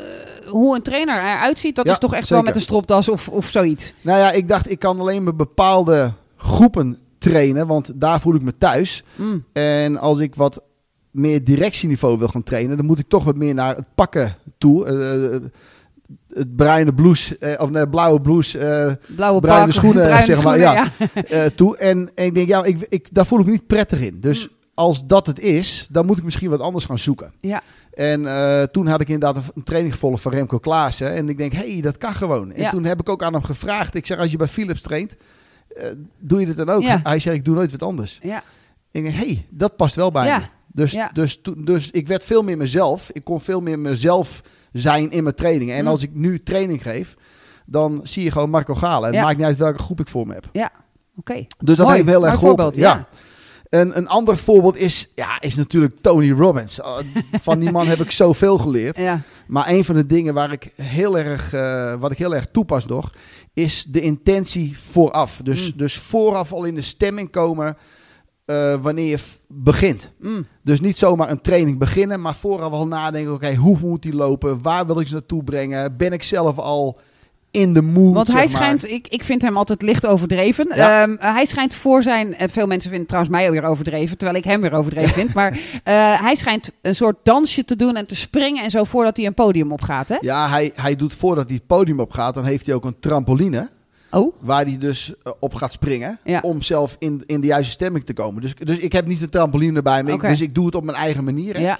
hoe 0.50 0.76
een 0.76 0.82
trainer 0.82 1.14
eruit 1.18 1.58
ziet, 1.58 1.76
dat 1.76 1.86
Ja, 1.86 1.92
is 1.92 1.98
toch 1.98 2.14
echt 2.14 2.28
wel 2.28 2.42
met 2.42 2.54
een 2.54 2.60
stropdas 2.60 3.08
of, 3.08 3.28
of 3.28 3.46
zoiets? 3.48 3.94
Nou 4.00 4.18
ja, 4.18 4.30
ik 4.32 4.48
dacht, 4.48 4.70
ik 4.70 4.78
kan 4.78 5.00
alleen 5.00 5.22
maar 5.22 5.36
bepaalde 5.36 6.12
groepen 6.36 6.98
trainen, 7.20 7.66
want 7.66 7.92
daar 8.00 8.20
voel 8.20 8.34
ik 8.34 8.42
me 8.42 8.58
thuis. 8.58 9.04
Mm. 9.16 9.44
En 9.52 9.96
als 9.96 10.18
ik 10.18 10.34
wat 10.34 10.62
meer 11.10 11.44
directieniveau 11.44 12.18
wil 12.18 12.28
gaan 12.28 12.42
trainen, 12.42 12.76
dan 12.76 12.86
moet 12.86 12.98
ik 12.98 13.08
toch 13.08 13.24
wat 13.24 13.36
meer 13.36 13.54
naar 13.54 13.76
het 13.76 13.94
pakken 13.94 14.36
toe. 14.58 14.86
Eh, 14.86 15.48
het 16.28 16.56
bruine 16.56 16.94
blouse, 16.94 17.38
eh, 17.38 17.62
of 17.62 17.70
nee, 17.70 17.88
blauwe 17.88 18.20
blouse 18.20 18.58
eh, 18.58 18.92
Blauwe 19.16 19.40
Bruine 19.40 19.64
pak, 19.64 19.74
schoenen, 19.80 20.02
bruine 20.02 20.24
zeg 20.24 20.42
maar, 20.42 20.58
schoenen, 20.60 20.92
ja. 21.14 21.22
eh, 21.22 21.46
toe. 21.46 21.76
En, 21.76 22.10
en 22.14 22.24
ik 22.24 22.34
denk, 22.34 22.48
ja, 22.48 22.64
ik, 22.64 22.86
ik, 22.88 23.08
daar 23.14 23.26
voel 23.26 23.38
ik 23.40 23.44
me 23.46 23.50
niet 23.52 23.66
prettig 23.66 24.00
in. 24.00 24.20
Dus 24.20 24.48
als 24.74 25.06
dat 25.06 25.26
het 25.26 25.38
is, 25.40 25.86
dan 25.90 26.06
moet 26.06 26.18
ik 26.18 26.24
misschien 26.24 26.50
wat 26.50 26.60
anders 26.60 26.84
gaan 26.84 26.98
zoeken. 26.98 27.32
Ja. 27.40 27.62
En 27.92 28.26
eh, 28.26 28.62
toen 28.62 28.86
had 28.86 29.00
ik 29.00 29.08
inderdaad 29.08 29.44
een- 29.54 29.62
training 29.62 29.92
gevolgd 29.94 30.22
van 30.22 30.32
Remco 30.32 30.58
Klaassen. 30.58 31.14
En 31.14 31.28
ik 31.28 31.38
denk, 31.38 31.52
hé, 31.52 31.72
hey, 31.72 31.80
dat 31.80 31.98
kan 31.98 32.14
gewoon. 32.14 32.52
En 32.52 32.60
Ja. 32.62 32.70
toen 32.70 32.84
heb 32.84 33.00
ik 33.00 33.08
ook 33.08 33.22
aan 33.22 33.32
hem 33.32 33.42
gevraagd. 33.42 33.94
Ik 33.94 34.06
zeg, 34.06 34.18
als 34.18 34.30
je 34.30 34.36
bij 34.36 34.48
Philips 34.48 34.82
traint, 34.82 35.12
eh, 35.12 35.18
doe 36.18 36.40
je 36.40 36.46
dit 36.46 36.56
dan 36.56 36.68
ook? 36.70 36.82
Ja. 36.82 37.00
Hij 37.02 37.18
zegt, 37.18 37.36
ik 37.36 37.44
doe 37.44 37.54
nooit 37.54 37.70
wat 37.70 37.82
anders. 37.82 38.18
Ja. 38.22 38.42
Ik 38.90 39.02
denk, 39.02 39.14
hey, 39.14 39.46
dat 39.50 39.76
past 39.76 39.94
wel 39.94 40.10
bij 40.10 40.26
Ja. 40.26 40.38
me. 40.38 40.44
Dus, 40.72 40.92
Ja. 40.92 41.10
dus, 41.12 41.40
dus 41.56 41.90
ik 41.90 42.06
werd 42.08 42.24
veel 42.24 42.42
meer 42.42 42.56
mezelf. 42.56 43.10
Ik 43.12 43.24
kon 43.24 43.40
veel 43.40 43.60
meer 43.60 43.78
mezelf 43.78 44.42
zijn 44.72 45.10
in 45.10 45.22
mijn 45.22 45.34
trainingen. 45.34 45.74
En 45.76 45.82
Mm. 45.82 45.88
als 45.90 46.02
ik 46.02 46.10
nu 46.14 46.42
training 46.42 46.82
geef, 46.82 47.14
dan 47.66 48.00
zie 48.02 48.24
je 48.24 48.30
gewoon 48.30 48.50
Marco 48.50 48.74
Galen. 48.74 49.08
En 49.08 49.14
het 49.14 49.24
maakt 49.24 49.36
niet 49.36 49.46
uit 49.46 49.56
welke 49.56 49.78
groep 49.82 50.00
ik 50.00 50.08
voor 50.08 50.26
me 50.26 50.34
heb. 50.34 50.48
Ja, 50.52 50.70
oké. 51.16 51.46
Dus 51.58 51.76
dat 51.76 51.86
Mooi, 51.86 51.98
heeft 51.98 52.08
heel 52.08 52.26
erg 52.26 52.34
geholpen. 52.38 52.62
voorbeeld, 52.64 52.76
ja. 52.76 53.06
Een, 53.70 53.96
een 53.96 54.08
ander 54.08 54.36
voorbeeld 54.38 54.76
is, 54.76 55.10
ja, 55.14 55.40
is 55.40 55.54
natuurlijk 55.56 55.94
Tony 56.00 56.30
Robbins. 56.32 56.78
Uh, 56.78 56.96
Van 57.32 57.58
die 57.58 57.70
man 57.70 57.86
heb 57.86 58.00
ik 58.00 58.10
zoveel 58.10 58.58
geleerd. 58.58 58.96
Ja. 58.96 59.20
Maar 59.46 59.68
een 59.70 59.84
van 59.84 59.94
de 59.94 60.06
dingen 60.06 60.34
waar 60.34 60.52
ik 60.52 60.72
heel 60.76 61.18
erg, 61.18 61.52
eh, 61.52 61.94
wat 61.94 62.10
ik 62.10 62.18
heel 62.18 62.34
erg 62.34 62.46
toepas 62.52 62.86
nog, 62.86 63.10
is 63.54 63.84
de 63.88 64.00
intentie 64.00 64.78
vooraf. 64.78 65.40
Dus, 65.44 65.72
Mm. 65.72 65.78
dus 65.78 65.96
vooraf 65.98 66.52
al 66.52 66.64
in 66.64 66.74
de 66.74 66.82
stemming 66.82 67.30
komen 67.30 67.76
eh, 68.44 68.74
wanneer 68.82 69.06
je 69.06 69.18
begint. 69.48 70.12
Mm. 70.20 70.46
Dus 70.62 70.80
niet 70.80 70.98
zomaar 70.98 71.30
een 71.30 71.40
training 71.40 71.78
beginnen, 71.78 72.20
maar 72.20 72.34
vooraf 72.34 72.72
al 72.72 72.86
nadenken, 72.86 73.32
oké, 73.32 73.54
hoe 73.54 73.78
moet 73.80 74.02
die 74.02 74.14
lopen? 74.14 74.62
Waar 74.62 74.86
wil 74.86 75.00
ik 75.00 75.06
ze 75.06 75.12
naartoe 75.12 75.44
brengen? 75.44 75.96
Ben 75.96 76.12
ik 76.12 76.22
zelf 76.22 76.58
al 76.58 77.00
in 77.50 77.74
de 77.74 77.82
mood? 77.82 78.14
Want 78.14 78.26
hij 78.26 78.36
maar? 78.36 78.48
schijnt, 78.48 78.88
ik, 78.88 79.08
ik 79.08 79.24
vind 79.24 79.42
hem 79.42 79.56
altijd 79.56 79.82
licht 79.82 80.06
overdreven. 80.06 80.72
Ja. 80.74 81.02
Ehm, 81.02 81.16
hij 81.18 81.44
schijnt 81.44 81.74
voor 81.74 82.02
zijn, 82.02 82.34
en 82.36 82.50
veel 82.50 82.66
mensen 82.66 82.88
vinden 82.90 83.08
trouwens 83.08 83.34
mij 83.34 83.46
ook 83.46 83.52
weer 83.52 83.64
overdreven, 83.64 84.16
terwijl 84.18 84.38
ik 84.38 84.44
hem 84.44 84.60
weer 84.60 84.72
overdreven 84.72 85.12
vind. 85.14 85.34
Maar 85.34 85.52
eh, 85.84 86.20
hij 86.20 86.34
schijnt 86.34 86.70
een 86.82 86.94
soort 86.94 87.16
dansje 87.22 87.64
te 87.64 87.76
doen 87.76 87.96
en 87.96 88.06
te 88.06 88.16
springen 88.16 88.64
en 88.64 88.70
zo 88.70 88.84
voordat 88.84 89.16
hij 89.16 89.26
een 89.26 89.34
podium 89.34 89.72
opgaat, 89.72 90.08
hè? 90.08 90.16
Ja, 90.20 90.48
hij, 90.48 90.72
hij 90.74 90.96
doet 90.96 91.14
voordat 91.14 91.46
hij 91.46 91.54
het 91.54 91.66
podium 91.66 92.00
op 92.00 92.12
gaat, 92.12 92.34
dan 92.34 92.44
heeft 92.44 92.66
hij 92.66 92.74
ook 92.74 92.84
een 92.84 92.96
trampoline. 93.00 93.68
Oh, 94.12 94.34
Waar 94.40 94.64
hij 94.64 94.78
dus 94.78 95.12
eh, 95.22 95.32
op 95.40 95.54
gaat 95.54 95.72
springen. 95.72 96.18
Ja. 96.24 96.40
Om 96.42 96.62
zelf 96.62 96.96
in, 96.98 97.22
in 97.26 97.40
de 97.40 97.46
juiste 97.46 97.70
stemming 97.72 98.04
te 98.04 98.12
komen. 98.12 98.42
Dus, 98.42 98.54
dus 98.54 98.78
ik 98.78 98.92
heb 98.92 99.06
niet 99.06 99.20
de 99.20 99.28
trampoline 99.28 99.82
bij 99.82 100.02
me. 100.02 100.08
ik- 100.08 100.14
Oké. 100.14 100.28
dus 100.28 100.40
ik 100.40 100.54
doe 100.54 100.66
het 100.66 100.74
op 100.74 100.84
mijn 100.84 100.96
eigen 100.98 101.24
manier. 101.24 101.54
hè. 101.54 101.60
ja. 101.60 101.78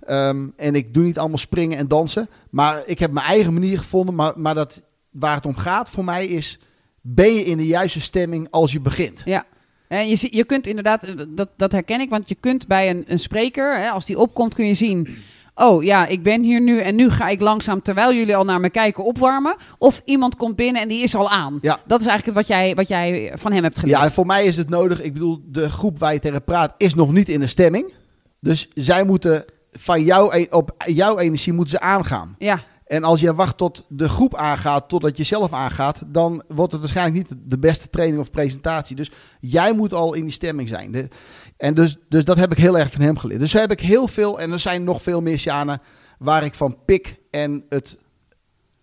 Ehm, 0.00 0.46
en 0.56 0.74
ik 0.74 0.94
doe 0.94 1.04
niet 1.04 1.18
allemaal 1.18 1.38
springen 1.38 1.78
en 1.78 1.88
dansen. 1.88 2.28
Maar 2.50 2.82
ik 2.86 2.98
heb 2.98 3.12
mijn 3.12 3.26
eigen 3.26 3.52
manier 3.52 3.78
gevonden. 3.78 4.14
Maar, 4.14 4.32
maar 4.36 4.54
dat, 4.54 4.82
waar 5.14 5.36
het 5.36 5.46
om 5.46 5.56
gaat 5.56 5.90
voor 5.90 6.04
mij 6.04 6.26
is... 6.26 6.58
Ben 7.06 7.34
je 7.34 7.44
in 7.44 7.56
de 7.56 7.66
juiste 7.66 8.00
stemming 8.00 8.48
als 8.50 8.72
je 8.72 8.80
begint? 8.80 9.22
Ja. 9.24 9.44
En 9.88 10.08
je, 10.08 10.28
je 10.30 10.44
kunt 10.44 10.66
inderdaad, 10.66 11.04
eh, 11.04 11.14
dat, 11.28 11.48
dat 11.56 11.72
herken 11.72 12.00
ik, 12.00 12.10
want 12.10 12.28
je 12.28 12.34
kunt 12.34 12.66
bij 12.66 12.90
een, 12.90 13.04
een 13.06 13.18
spreker, 13.18 13.78
hè, 13.78 13.88
als 13.88 14.06
die 14.06 14.18
opkomt, 14.18 14.54
kun 14.54 14.66
je 14.66 14.74
zien. 14.74 15.08
Oh 15.54 15.82
ja, 15.82 16.06
ik 16.06 16.22
ben 16.22 16.42
hier 16.42 16.60
nu 16.60 16.80
en 16.80 16.94
nu 16.94 17.10
ga 17.10 17.28
ik 17.28 17.40
langzaam, 17.40 17.82
terwijl 17.82 18.14
jullie 18.14 18.36
al 18.36 18.44
naar 18.44 18.60
me 18.60 18.70
kijken, 18.70 19.04
opwarmen. 19.04 19.56
Of 19.78 20.02
iemand 20.04 20.36
komt 20.36 20.56
binnen 20.56 20.82
en 20.82 20.88
die 20.88 21.02
is 21.02 21.14
al 21.14 21.30
aan. 21.30 21.58
Ja. 21.60 21.80
Dat 21.86 22.00
is 22.00 22.06
eigenlijk 22.06 22.38
het 22.38 22.48
wat 22.48 22.58
jij, 22.58 22.74
wat 22.74 22.88
jij 22.88 23.32
van 23.36 23.52
hem 23.52 23.62
hebt 23.62 23.78
geleerd. 23.78 23.98
Ja, 23.98 24.04
en 24.04 24.12
voor 24.12 24.26
mij 24.26 24.44
is 24.44 24.56
het 24.56 24.68
nodig. 24.68 25.02
Ik 25.02 25.12
bedoel, 25.12 25.40
de 25.46 25.70
groep 25.70 25.98
waar 25.98 26.12
je 26.12 26.20
tegen 26.20 26.44
praat 26.44 26.74
is 26.76 26.94
nog 26.94 27.12
niet 27.12 27.28
in 27.28 27.40
de 27.40 27.46
stemming. 27.46 27.92
Dus 28.40 28.68
zij 28.74 29.04
moeten 29.04 29.44
van 29.72 30.04
jou, 30.04 30.36
e- 30.36 30.46
op 30.50 30.74
jouw 30.86 31.18
energie 31.18 31.52
moeten 31.52 31.78
ze 31.78 31.80
aangaan. 31.80 32.34
ja. 32.38 32.60
En 32.86 33.04
als 33.04 33.20
je 33.20 33.34
wacht 33.34 33.56
tot 33.56 33.84
de 33.88 34.08
groep 34.08 34.34
aangaat, 34.36 34.88
totdat 34.88 35.16
je 35.16 35.22
zelf 35.22 35.52
aangaat, 35.52 36.02
dan 36.06 36.42
wordt 36.48 36.72
het 36.72 36.80
waarschijnlijk 36.80 37.16
niet 37.28 37.38
de 37.50 37.58
beste 37.58 37.90
training 37.90 38.20
of 38.20 38.30
presentatie. 38.30 38.96
Dus 38.96 39.10
jij 39.40 39.72
moet 39.72 39.92
al 39.92 40.14
in 40.14 40.22
die 40.22 40.32
stemming 40.32 40.68
zijn. 40.68 40.92
De- 40.92 41.08
en 41.56 41.74
dus, 41.74 41.96
dus 42.08 42.24
dat 42.24 42.36
heb 42.38 42.52
ik 42.52 42.58
heel 42.58 42.78
erg 42.78 42.92
van 42.92 43.00
hem 43.00 43.18
geleerd. 43.18 43.40
Dus 43.40 43.50
zo 43.50 43.58
heb 43.58 43.70
ik 43.70 43.80
heel 43.80 44.06
veel, 44.08 44.40
en 44.40 44.52
er 44.52 44.58
zijn 44.58 44.84
nog 44.84 45.02
veel 45.02 45.20
meer 45.22 45.38
Sjanen, 45.38 45.80
waar 46.18 46.44
ik 46.44 46.54
van 46.54 46.76
pik 46.84 47.16
en 47.30 47.64
het 47.68 47.98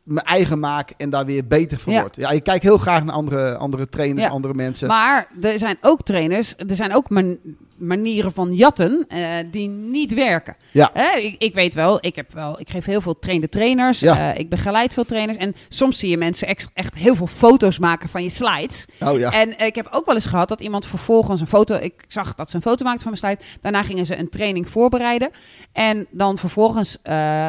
mijn 0.03 0.25
eigen 0.25 0.59
maak 0.59 0.93
en 0.97 1.09
daar 1.09 1.25
weer 1.25 1.47
beter 1.47 1.79
van 1.79 1.93
Ja. 1.93 2.01
word. 2.01 2.15
Ja, 2.15 2.29
ik 2.29 2.43
kijk 2.43 2.63
heel 2.63 2.77
graag 2.77 3.03
naar 3.03 3.13
andere, 3.15 3.55
andere 3.57 3.89
trainers, 3.89 4.23
Ja. 4.25 4.29
andere 4.29 4.53
mensen. 4.53 4.87
Maar 4.87 5.27
er 5.41 5.59
zijn 5.59 5.77
ook 5.81 6.01
trainers, 6.03 6.53
er 6.57 6.75
zijn 6.75 6.95
ook 6.95 7.09
man- 7.09 7.39
manieren 7.81 8.31
van 8.33 8.53
jatten 8.53 9.05
eh, 9.07 9.21
die 9.51 9.67
niet 9.67 10.13
werken. 10.13 10.55
Ja. 10.71 11.15
Ik, 11.15 11.35
ik 11.37 11.53
weet 11.53 11.73
wel, 11.73 11.97
ik, 12.01 12.15
heb 12.15 12.33
wel, 12.33 12.59
ik 12.59 12.69
geef 12.69 12.85
heel 12.85 13.01
veel 13.01 13.19
trainde 13.19 13.49
trainers, 13.49 13.99
Ja. 13.99 14.33
eh, 14.33 14.39
ik 14.39 14.49
begeleid 14.49 14.93
veel 14.93 15.05
trainers 15.05 15.37
en 15.37 15.55
soms 15.69 15.99
zie 15.99 16.09
je 16.09 16.17
mensen 16.17 16.47
echt, 16.47 16.69
echt 16.73 16.95
heel 16.95 17.15
veel 17.15 17.27
foto's 17.27 17.79
maken 17.79 18.09
van 18.09 18.23
je 18.23 18.29
slides. 18.29 18.85
oh 18.99 19.19
ja. 19.19 19.31
En 19.31 19.57
eh, 19.57 19.65
ik 19.65 19.75
heb 19.75 19.87
ook 19.91 20.05
wel 20.05 20.15
eens 20.15 20.25
gehad 20.25 20.49
dat 20.49 20.61
iemand 20.61 20.85
vervolgens 20.85 21.41
een 21.41 21.47
foto. 21.47 21.75
Ik 21.75 21.93
zag 22.07 22.35
dat 22.35 22.49
ze 22.49 22.55
een 22.55 22.61
foto 22.61 22.83
maakte 22.85 23.03
van 23.03 23.17
mijn 23.21 23.37
slide. 23.37 23.51
Daarna 23.61 23.83
gingen 23.83 24.05
ze 24.05 24.17
een 24.17 24.29
training 24.29 24.69
voorbereiden. 24.69 25.29
En 25.73 26.07
dan 26.11 26.37
vervolgens 26.37 26.97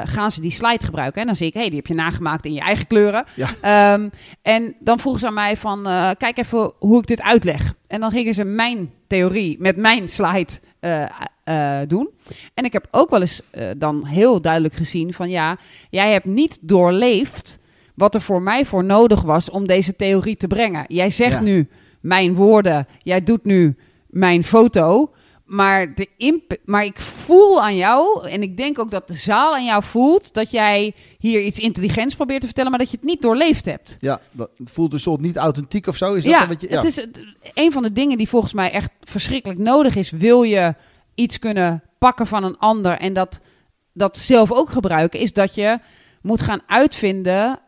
gaan 0.04 0.30
ze 0.30 0.40
die 0.40 0.50
slide 0.50 0.84
gebruiken. 0.84 1.20
En 1.20 1.26
dan 1.26 1.36
zie 1.36 1.46
ik, 1.46 1.54
hé, 1.54 1.60
hey, 1.60 1.68
die 1.68 1.78
heb 1.78 1.86
je 1.86 1.94
nagemaakt 1.94 2.44
in 2.44 2.52
je 2.54 2.60
eigen 2.60 2.86
kleuren. 2.86 3.24
Ja. 3.34 3.48
Ehm, 3.60 4.08
en 4.42 4.74
dan 4.80 4.98
vroegen 4.98 5.20
ze 5.20 5.26
aan 5.26 5.34
mij 5.34 5.56
van, 5.56 5.82
kijk 6.18 6.38
even 6.38 6.72
hoe 6.78 6.98
ik 7.00 7.06
dit 7.06 7.22
uitleg. 7.22 7.74
En 7.92 8.00
dan 8.00 8.10
gingen 8.10 8.34
ze 8.34 8.44
mijn 8.44 8.92
theorie 9.06 9.56
met 9.60 9.76
mijn 9.76 10.08
slide 10.08 10.52
eh, 10.80 11.04
eh, 11.44 11.88
doen. 11.88 12.10
En 12.54 12.64
ik 12.64 12.72
heb 12.72 12.86
ook 12.90 13.10
wel 13.10 13.20
eens 13.20 13.42
eh, 13.50 13.70
dan 13.76 14.06
heel 14.06 14.40
duidelijk 14.40 14.74
gezien 14.74 15.12
van, 15.12 15.30
ja, 15.30 15.58
jij 15.90 16.12
hebt 16.12 16.24
niet 16.24 16.58
doorleefd 16.60 17.58
wat 17.94 18.14
er 18.14 18.20
voor 18.20 18.42
mij 18.42 18.66
voor 18.66 18.84
nodig 18.84 19.22
was 19.22 19.50
om 19.50 19.66
deze 19.66 19.96
theorie 19.96 20.36
te 20.36 20.46
brengen. 20.46 20.84
Jij 20.88 21.10
zegt 21.10 21.32
Ja. 21.32 21.40
nu 21.40 21.68
mijn 22.00 22.34
woorden, 22.34 22.86
jij 23.02 23.22
doet 23.22 23.44
nu 23.44 23.76
mijn 24.06 24.44
foto. 24.44 25.12
Maar, 25.44 25.94
de 25.94 26.08
imp 26.16 26.56
maar 26.64 26.84
ik 26.84 27.00
voel 27.00 27.62
aan 27.62 27.76
jou, 27.76 28.28
en 28.28 28.42
ik 28.42 28.56
denk 28.56 28.78
ook 28.78 28.90
dat 28.90 29.08
de 29.08 29.14
zaal 29.14 29.54
aan 29.54 29.64
jou 29.64 29.82
voelt, 29.82 30.34
dat 30.34 30.50
jij 30.50 30.94
hier 31.22 31.40
iets 31.40 31.58
intelligents 31.58 32.14
probeert 32.14 32.40
te 32.40 32.46
vertellen, 32.46 32.70
maar 32.70 32.78
dat 32.78 32.90
je 32.90 32.96
het 32.96 33.06
niet 33.06 33.22
doorleefd 33.22 33.64
hebt. 33.64 33.96
ja, 34.00 34.20
dat 34.30 34.50
voelt 34.64 34.92
een 34.92 35.00
soort 35.00 35.20
niet 35.20 35.36
authentiek 35.36 35.86
of 35.86 35.96
zo. 35.96 36.14
Is 36.14 36.24
dat 36.24 36.32
ja, 36.32 36.38
dan 36.38 36.48
wat 36.48 36.60
je, 36.60 36.70
ja. 36.70 36.76
het 36.76 36.84
is 36.84 37.06
een 37.54 37.72
van 37.72 37.82
de 37.82 37.92
dingen 37.92 38.18
die 38.18 38.28
volgens 38.28 38.52
mij 38.52 38.70
echt 38.70 38.90
verschrikkelijk 39.00 39.60
nodig 39.60 39.96
is. 39.96 40.10
Wil 40.10 40.42
je 40.42 40.74
iets 41.14 41.38
kunnen 41.38 41.82
pakken 41.98 42.26
van 42.26 42.44
een 42.44 42.58
ander 42.58 42.98
en 42.98 43.12
dat, 43.12 43.40
dat 43.92 44.18
zelf 44.18 44.52
ook 44.52 44.70
gebruiken, 44.70 45.20
is 45.20 45.32
dat 45.32 45.54
je 45.54 45.78
moet 46.22 46.40
gaan 46.40 46.62
uitvinden 46.66 47.60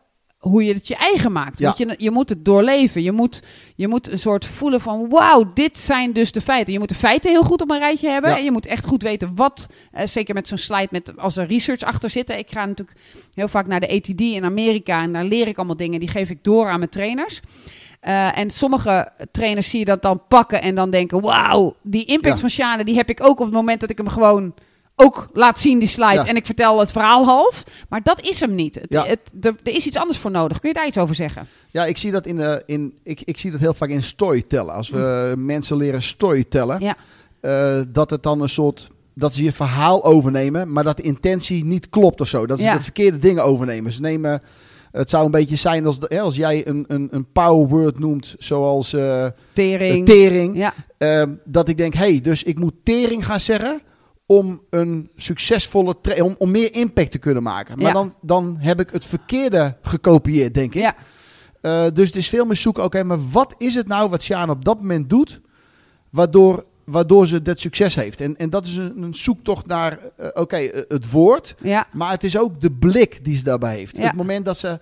hoe 0.49 0.63
je 0.63 0.73
het 0.73 0.87
je 0.87 0.95
eigen 0.95 1.31
maakt. 1.31 1.59
Ja. 1.59 1.65
Want 1.65 1.77
je, 1.77 1.95
je 1.97 2.11
moet 2.11 2.29
het 2.29 2.45
doorleven. 2.45 3.01
Je 3.03 3.11
moet, 3.11 3.41
je 3.75 3.87
moet 3.87 4.11
een 4.11 4.19
soort 4.19 4.45
voelen 4.45 4.81
van, 4.81 5.09
wauw, 5.09 5.51
dit 5.53 5.77
zijn 5.77 6.13
dus 6.13 6.31
de 6.31 6.41
feiten. 6.41 6.73
Je 6.73 6.79
moet 6.79 6.89
de 6.89 6.95
feiten 6.95 7.31
heel 7.31 7.43
goed 7.43 7.61
op 7.61 7.69
een 7.71 7.79
rijtje 7.79 8.09
hebben. 8.09 8.29
Ja. 8.29 8.37
En 8.37 8.43
je 8.43 8.51
moet 8.51 8.65
echt 8.65 8.85
goed 8.85 9.01
weten 9.03 9.31
wat, 9.35 9.67
eh, 9.91 10.07
zeker 10.07 10.33
met 10.33 10.47
zo'n 10.47 10.57
slide, 10.57 10.87
met, 10.91 11.17
als 11.17 11.37
er 11.37 11.47
research 11.47 11.81
achter 11.83 12.09
zit. 12.09 12.29
Ik 12.29 12.51
ga 12.51 12.65
natuurlijk 12.65 12.97
heel 13.33 13.47
vaak 13.47 13.67
naar 13.67 13.79
de 13.79 13.89
ATD 13.95 14.21
in 14.21 14.43
Amerika 14.43 15.01
en 15.01 15.13
daar 15.13 15.23
leer 15.25 15.47
ik 15.47 15.57
allemaal 15.57 15.77
dingen. 15.77 15.99
Die 15.99 16.09
geef 16.09 16.29
ik 16.29 16.43
door 16.43 16.69
aan 16.69 16.79
mijn 16.79 16.91
trainers. 16.91 17.41
Eh, 17.99 18.37
en 18.37 18.49
sommige 18.49 19.11
trainers 19.31 19.69
zie 19.69 19.79
je 19.79 19.85
dat 19.85 20.01
dan 20.01 20.21
pakken 20.27 20.61
en 20.61 20.75
dan 20.75 20.89
denken, 20.89 21.21
wauw, 21.21 21.75
die 21.83 22.05
impact 22.05 22.33
Ja. 22.35 22.39
van 22.39 22.49
Sjane, 22.49 22.85
die 22.85 22.95
heb 22.95 23.09
ik 23.09 23.23
ook 23.23 23.39
op 23.39 23.45
het 23.45 23.53
moment 23.55 23.79
dat 23.79 23.89
ik 23.89 23.97
hem 23.97 24.07
gewoon 24.07 24.53
ook 24.95 25.27
laat 25.33 25.59
zien, 25.59 25.79
die 25.79 25.87
slide. 25.87 26.13
Ja. 26.13 26.25
En 26.25 26.35
ik 26.35 26.45
vertel 26.45 26.79
het 26.79 26.91
verhaal 26.91 27.25
half. 27.25 27.63
Maar 27.89 28.03
dat 28.03 28.21
is 28.21 28.39
hem 28.39 28.55
niet. 28.55 28.75
Het, 28.75 28.85
Ja. 28.89 29.05
het, 29.05 29.19
er, 29.41 29.55
er 29.63 29.75
is 29.75 29.85
iets 29.85 29.97
anders 29.97 30.17
voor 30.17 30.31
nodig. 30.31 30.59
Kun 30.59 30.69
je 30.69 30.75
daar 30.75 30.87
iets 30.87 30.97
over 30.97 31.15
zeggen? 31.15 31.47
Ja, 31.71 31.85
ik 31.85 31.97
zie 31.97 32.11
dat, 32.11 32.25
in, 32.25 32.35
de 32.35 32.63
in, 32.65 32.93
ik, 33.03 33.21
ik 33.21 33.37
zie 33.37 33.51
dat 33.51 33.59
heel 33.59 33.73
vaak 33.73 33.89
in 33.89 34.03
storytellen. 34.03 34.73
Als 34.73 34.89
we 34.89 35.33
mensen 35.37 35.77
leren 35.77 36.01
storytellen, 36.03 36.79
Ja. 36.79 36.95
eh, 37.41 37.81
dat 37.87 38.09
het 38.09 38.23
dan 38.23 38.41
een 38.41 38.49
soort... 38.49 38.87
Dat 39.17 39.33
ze 39.35 39.43
je 39.43 39.51
verhaal 39.51 40.03
overnemen, 40.05 40.71
maar 40.73 40.83
dat 40.83 40.97
de 40.97 41.03
intentie 41.03 41.65
niet 41.65 41.89
klopt 41.89 42.21
of 42.21 42.27
zo. 42.27 42.45
Dat 42.45 42.59
ze 42.59 42.65
Ja. 42.65 42.75
de 42.77 42.83
verkeerde 42.83 43.19
dingen 43.19 43.43
overnemen. 43.43 43.93
Ze 43.93 44.01
nemen... 44.01 44.41
Het 44.91 45.09
zou 45.09 45.25
een 45.25 45.31
beetje 45.31 45.55
zijn 45.55 45.85
als, 45.85 45.99
de- 45.99 46.05
hè, 46.09 46.21
als 46.21 46.35
jij 46.35 46.67
een, 46.67 46.85
een, 46.87 47.07
een 47.11 47.25
power 47.31 47.67
word 47.67 47.99
noemt, 47.99 48.35
zoals 48.37 48.93
eh, 48.93 49.25
Tering. 49.53 50.05
tering. 50.05 50.57
ja. 50.57 50.73
Ehm, 50.97 51.31
dat 51.43 51.69
ik 51.69 51.77
denk, 51.77 51.93
hé, 51.93 51.99
hey, 51.99 52.21
dus 52.21 52.43
ik 52.43 52.59
moet 52.59 52.73
tering 52.83 53.25
gaan 53.25 53.39
zeggen 53.39 53.81
om 54.25 54.61
een 54.69 55.09
succesvolle 55.15 55.95
om, 56.21 56.35
om 56.37 56.51
meer 56.51 56.73
impact 56.75 57.11
te 57.11 57.17
kunnen 57.17 57.43
maken. 57.43 57.77
Maar 57.77 57.87
Ja. 57.87 57.93
dan, 57.93 58.15
dan 58.21 58.55
heb 58.59 58.79
ik 58.79 58.89
het 58.89 59.05
verkeerde 59.05 59.77
gekopieerd, 59.81 60.53
denk 60.53 60.73
ik. 60.75 60.81
Ja. 60.81 60.95
Eh, 61.61 61.85
dus 61.93 62.07
het 62.07 62.15
is 62.15 62.29
veel 62.29 62.45
meer 62.45 62.55
zoeken, 62.55 62.83
oké, 62.83 63.03
maar 63.03 63.29
wat 63.29 63.55
is 63.57 63.75
het 63.75 63.87
nou 63.87 64.09
wat 64.09 64.23
Sjaan 64.23 64.49
op 64.49 64.65
dat 64.65 64.79
moment 64.79 65.09
doet, 65.09 65.41
waardoor, 66.09 66.65
waardoor 66.83 67.27
ze 67.27 67.41
dat 67.41 67.59
succes 67.59 67.95
heeft? 67.95 68.21
En, 68.21 68.37
en 68.37 68.49
dat 68.49 68.65
is 68.65 68.75
een, 68.75 69.01
een 69.01 69.13
zoektocht 69.15 69.65
naar, 69.65 69.99
eh, 70.17 70.27
oké, 70.33 70.55
eh, 70.57 70.81
het 70.87 71.11
woord, 71.11 71.55
ja. 71.61 71.87
maar 71.93 72.11
het 72.11 72.23
is 72.23 72.37
ook 72.37 72.61
de 72.61 72.71
blik 72.71 73.23
die 73.23 73.35
ze 73.35 73.43
daarbij 73.43 73.75
heeft. 73.75 73.97
Het 73.97 74.13
moment 74.13 74.45
dat 74.45 74.57
ze... 74.57 74.79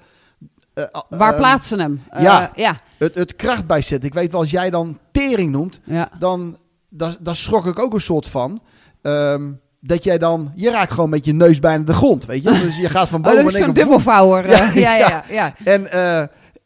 Waar 1.10 1.30
ehm, 1.30 1.38
plaatsen 1.38 1.80
hem? 1.80 2.02
Ja. 2.20 2.52
ja. 2.56 2.80
het, 2.98 3.16
het 3.16 3.36
kracht 3.36 3.68
bij 3.68 3.82
zetten. 3.82 4.08
Ik 4.10 4.14
weet 4.16 4.32
wel, 4.32 4.42
als 4.42 4.52
jij 4.52 4.70
dan 4.70 5.00
tering 5.12 5.52
noemt, 5.52 5.80
Ja. 5.84 6.10
dan 6.20 6.58
daar, 6.90 7.16
daar 7.20 7.36
schrok 7.36 7.66
ik 7.66 7.80
ook 7.80 7.94
een 7.94 8.02
soort 8.02 8.30
van. 8.30 8.62
Ehm, 9.04 9.52
dat 9.80 10.04
jij 10.04 10.18
dan, 10.18 10.52
je 10.56 10.70
raakt 10.70 10.92
gewoon 10.94 11.10
met 11.10 11.26
je 11.26 11.34
neus 11.34 11.60
bijna 11.60 11.84
de 11.84 11.94
grond, 11.94 12.26
weet 12.26 12.44
je. 12.44 12.50
Dus 12.52 12.78
je 12.78 12.90
gaat 12.90 13.08
van 13.08 13.20
Oh, 13.20 13.26
boven 13.26 13.44
dat 13.44 13.54
is 13.54 13.60
zo'n 13.60 13.74
dubbelvouwer. 13.74 14.50
Ja. 14.50 14.72
Ja, 14.74 14.96
ja, 14.96 15.24
ja. 15.30 15.54
En, 15.64 15.92
eh, 15.92 16.20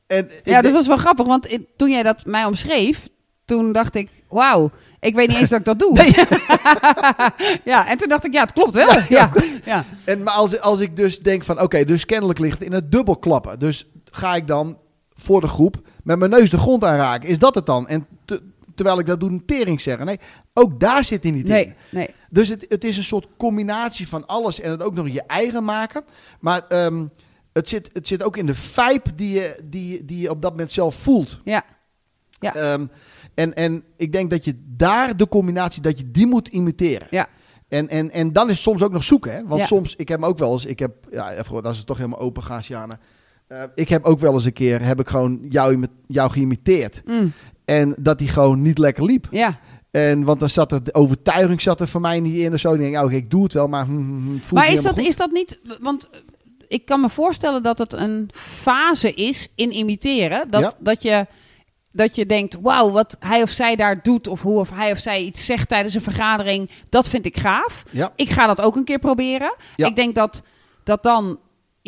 en 0.08 0.30
Ja, 0.44 0.62
dat 0.62 0.72
was 0.72 0.88
wel 0.88 0.98
grappig, 0.98 1.26
want 1.26 1.48
toen 1.76 1.90
jij 1.90 2.04
dat 2.04 2.26
mij 2.26 2.46
omschreef, 2.46 3.08
toen 3.46 3.72
dacht 3.72 3.96
ik, 3.96 4.10
wauw, 4.30 4.72
ik 5.00 5.16
weet 5.16 5.28
niet 5.28 5.38
eens 5.38 5.50
dat 5.50 5.60
ik 5.60 5.66
dat 5.66 5.80
doe. 5.80 5.98
ja, 7.72 7.88
en 7.88 7.98
toen 7.98 8.10
dacht 8.10 8.26
ik, 8.26 8.34
ja, 8.34 8.42
het 8.42 8.54
klopt 8.54 8.76
wel. 8.76 8.92
Ja, 8.94 9.06
ja. 9.10 9.30
ja. 9.66 9.86
en, 10.04 10.24
maar 10.24 10.34
als, 10.34 10.60
als 10.62 10.80
ik 10.80 10.96
dus 10.96 11.20
denk 11.20 11.44
van, 11.44 11.62
oké, 11.62 11.86
dus 11.86 12.06
kennelijk 12.06 12.40
ligt 12.40 12.62
in 12.64 12.72
het 12.74 12.92
dubbelklappen. 12.92 13.60
Dus 13.60 13.88
ga 14.12 14.36
ik 14.36 14.48
dan 14.48 14.78
voor 15.16 15.42
de 15.42 15.48
groep 15.48 15.76
met 16.04 16.18
mijn 16.20 16.32
neus 16.32 16.50
de 16.50 16.58
grond 16.58 16.84
aanraken. 16.84 17.30
Is 17.30 17.40
dat 17.40 17.56
het 17.56 17.66
dan? 17.66 17.88
En 17.88 18.08
te- 18.26 18.42
terwijl 18.78 19.00
ik 19.00 19.06
dat 19.06 19.20
doe, 19.20 19.30
een 19.30 19.46
tering 19.46 19.82
zeggen. 19.82 20.06
Nee, 20.06 20.20
ook 20.54 20.80
daar 20.80 21.04
zit 21.04 21.24
hij 21.24 21.32
niet 21.32 21.46
in. 21.46 21.52
Nee, 21.52 21.74
nee. 21.92 22.10
Dus 22.30 22.50
het, 22.50 22.66
het 22.70 22.84
is 22.84 22.98
een 22.98 23.04
soort 23.04 23.28
combinatie 23.38 24.08
van 24.08 24.26
alles 24.28 24.60
en 24.60 24.72
het 24.72 24.84
ook 24.84 24.94
nog 24.94 25.10
je 25.10 25.24
eigen 25.24 25.64
maken. 25.64 26.04
Maar 26.40 26.62
ehm, 26.68 27.06
het, 27.54 27.70
zit, 27.70 27.90
het 27.94 28.08
zit 28.08 28.24
ook 28.24 28.38
in 28.38 28.46
de 28.46 28.56
vibe 28.56 29.16
die 29.16 29.34
je, 29.34 29.60
die, 29.64 30.06
die 30.06 30.20
je 30.20 30.30
op 30.30 30.42
dat 30.42 30.52
moment 30.52 30.72
zelf 30.72 30.96
voelt. 30.96 31.42
Ja. 31.44 31.64
Ja. 32.40 32.56
Ehm, 32.56 32.86
en, 33.34 33.54
en 33.54 33.84
ik 33.96 34.12
denk 34.12 34.30
dat 34.30 34.46
je 34.46 34.54
daar 34.66 35.18
de 35.18 35.28
combinatie, 35.28 35.82
dat 35.82 35.98
je 35.98 36.12
die 36.12 36.28
moet 36.28 36.48
imiteren. 36.48 37.08
Ja. 37.10 37.28
En, 37.68 37.88
en, 37.88 38.12
en 38.12 38.34
dan 38.34 38.46
is 38.46 38.54
het 38.54 38.62
soms 38.62 38.82
ook 38.82 38.92
nog 38.92 39.04
zoeken. 39.04 39.32
Hè? 39.34 39.46
Want 39.46 39.62
Ja. 39.62 39.68
soms, 39.68 39.96
ik 39.96 40.08
heb 40.08 40.24
ook 40.24 40.38
wel 40.38 40.52
eens, 40.52 40.66
ik 40.66 40.80
heb, 40.80 40.92
ja, 41.12 41.36
als 41.64 41.78
het 41.78 41.86
toch 41.86 41.98
helemaal 41.98 42.20
open 42.20 42.44
gaat, 42.44 42.64
Sjane. 42.64 42.98
Eh, 43.48 43.64
ik 43.76 43.90
heb 43.90 44.04
ook 44.06 44.20
wel 44.20 44.34
eens 44.34 44.46
een 44.46 44.54
keer, 44.54 44.82
heb 44.82 45.00
ik 45.00 45.08
gewoon 45.08 45.46
jou, 45.50 45.86
jou 46.08 46.32
geïmiteerd. 46.32 47.02
Mm, 47.06 47.34
En 47.68 47.96
dat 47.98 48.20
die 48.20 48.28
gewoon 48.28 48.62
niet 48.62 48.78
lekker 48.78 49.04
liep. 49.04 49.28
ja. 49.32 49.60
En 49.92 50.24
want 50.24 50.40
dan 50.40 50.50
zat 50.50 50.72
er, 50.72 50.84
de 50.84 50.94
overtuiging 50.94 51.62
zat 51.62 51.80
er 51.80 51.88
voor 51.88 52.02
mij 52.02 52.20
niet 52.20 52.36
in 52.36 52.54
of 52.54 52.60
zo. 52.60 52.74
Ik 52.74 52.80
denk, 52.80 53.04
oh, 53.04 53.12
ik 53.12 53.30
doe 53.30 53.44
het 53.44 53.54
wel, 53.54 53.68
maar 53.68 53.86
hm, 53.86 53.98
hm, 53.98 54.26
hm, 54.26 54.34
het 54.34 54.46
voelt 54.46 54.62
Maar 54.62 54.72
is 54.72 54.82
dat, 54.82 54.98
is 54.98 55.16
dat 55.16 55.32
niet... 55.32 55.60
Want 55.80 56.10
ik 56.68 56.86
kan 56.86 57.02
me 57.02 57.10
voorstellen 57.10 57.64
dat 57.64 57.78
het 57.78 57.94
een 57.94 58.30
fase 58.34 59.14
is 59.14 59.48
in 59.56 59.72
imiteren. 59.72 60.50
Dat, 60.50 60.62
Ja. 60.62 60.74
dat, 60.80 61.02
je, 61.02 61.26
dat 61.92 62.16
je 62.16 62.26
denkt, 62.26 62.58
wauw, 62.62 62.92
wat 62.92 63.18
hij 63.20 63.42
of 63.42 63.50
zij 63.50 63.76
daar 63.76 64.04
doet... 64.04 64.28
of 64.28 64.42
hoe 64.42 64.60
of 64.60 64.70
hij 64.70 64.92
of 64.92 65.00
zij 65.00 65.24
iets 65.24 65.46
zegt 65.46 65.70
tijdens 65.70 65.94
een 65.94 66.02
vergadering... 66.02 66.70
dat 66.90 67.10
vind 67.10 67.26
ik 67.26 67.38
gaaf. 67.38 67.84
Ja, 67.92 68.12
Ik 68.16 68.30
ga 68.30 68.48
dat 68.48 68.62
ook 68.62 68.76
een 68.76 68.86
keer 68.86 69.00
proberen. 69.00 69.56
Ja. 69.76 69.88
Ik 69.88 69.96
denk 69.96 70.16
dat, 70.16 70.42
dat 70.84 71.04
dan 71.04 71.40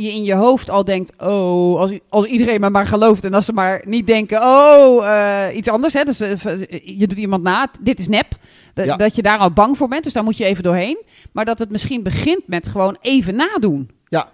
je 0.02 0.12
in 0.14 0.24
je 0.24 0.34
hoofd 0.34 0.70
al 0.70 0.84
denkt... 0.84 1.14
oh, 1.18 1.80
als, 1.80 1.92
als 2.10 2.26
iedereen 2.26 2.60
me 2.60 2.70
maar 2.70 2.88
gelooft... 2.88 3.24
en 3.24 3.34
als 3.34 3.46
ze 3.46 3.54
maar 3.54 3.82
niet 3.86 4.08
denken, 4.08 4.42
oh, 4.42 5.06
eh, 5.08 5.56
iets 5.56 5.68
anders. 5.68 5.94
Hè? 5.94 6.04
Dus, 6.04 6.20
eh, 6.20 6.98
je 6.98 7.08
doet 7.08 7.18
iemand 7.18 7.44
na, 7.44 7.72
dit 7.82 8.00
is 8.00 8.08
nep. 8.08 8.28
Dat, 8.74 8.86
Ja. 8.86 8.96
dat 8.96 9.16
je 9.16 9.22
daar 9.22 9.38
al 9.38 9.52
bang 9.52 9.78
voor 9.78 9.88
bent, 9.88 10.04
dus 10.04 10.14
daar 10.14 10.24
moet 10.24 10.38
je 10.38 10.46
even 10.46 10.64
doorheen. 10.64 11.04
Maar 11.32 11.46
dat 11.46 11.60
het 11.60 11.72
misschien 11.72 12.04
begint 12.04 12.48
met 12.48 12.68
gewoon 12.68 12.98
even 13.02 13.36
nadoen. 13.36 13.90
ja. 14.08 14.32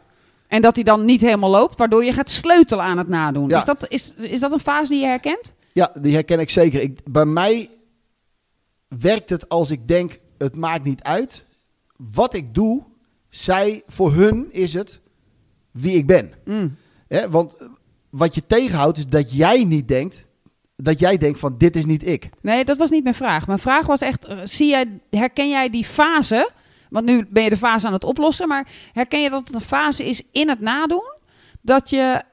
En 0.48 0.62
dat 0.62 0.76
hij 0.76 0.84
dan 0.84 1.06
niet 1.06 1.22
helemaal 1.22 1.50
loopt, 1.50 1.78
waardoor 1.78 2.04
je 2.04 2.14
gaat 2.14 2.30
sleutelen 2.30 2.84
aan 2.86 2.98
het 2.98 3.08
nadoen. 3.08 3.50
Ja. 3.50 3.58
Is, 3.58 3.66
dat, 3.66 3.86
is, 3.88 4.14
is 4.18 4.40
dat 4.40 4.52
een 4.52 4.60
fase 4.60 4.90
die 4.92 5.00
je 5.00 5.06
herkent? 5.06 5.54
ja 5.74 5.92
die 6.02 6.14
herken 6.14 6.40
ik 6.40 6.50
zeker. 6.50 6.82
Ik, 6.82 7.00
bij 7.12 7.26
mij 7.26 7.70
werkt 9.00 9.30
het 9.30 9.50
als 9.50 9.70
ik 9.72 9.88
denk, 9.88 10.20
het 10.38 10.56
maakt 10.56 10.84
niet 10.84 11.04
uit. 11.04 11.46
Wat 12.14 12.34
ik 12.34 12.54
doe, 12.54 12.84
zij, 13.30 13.84
voor 13.88 14.14
hun 14.14 14.48
is 14.52 14.74
het 14.74 15.02
wie 15.76 15.98
ik 15.98 16.06
ben. 16.08 16.34
Mm. 16.46 16.76
Hè? 17.08 17.30
Want 17.30 17.54
wat 18.10 18.36
je 18.36 18.42
tegenhoudt 18.48 18.98
is 18.98 19.08
dat 19.08 19.34
jij 19.34 19.64
niet 19.64 19.88
denkt, 19.88 20.26
dat 20.76 21.00
jij 21.00 21.18
denkt 21.18 21.40
van 21.40 21.56
dit 21.58 21.76
is 21.76 21.86
niet 21.86 22.08
ik. 22.08 22.30
Nee, 22.42 22.66
dat 22.66 22.78
was 22.78 22.90
niet 22.90 23.04
mijn 23.04 23.16
vraag. 23.16 23.48
Mijn 23.48 23.60
vraag 23.60 23.86
was 23.86 24.02
echt, 24.02 24.26
eh, 24.26 24.38
zie 24.44 24.70
jij, 24.70 25.00
herken 25.10 25.50
jij 25.50 25.70
die 25.70 25.86
fase? 25.86 26.50
Want 26.90 27.06
nu 27.06 27.26
ben 27.30 27.44
je 27.44 27.50
de 27.50 27.58
fase 27.58 27.88
aan 27.88 27.94
het 27.94 28.04
oplossen, 28.04 28.48
maar 28.48 28.68
herken 28.94 29.22
je 29.22 29.30
dat 29.30 29.46
het 29.46 29.56
een 29.56 29.62
fase 29.62 30.06
is 30.06 30.22
in 30.32 30.50
het 30.50 30.60
nadoen? 30.60 31.14
Dat 31.62 31.90
je, 31.90 32.24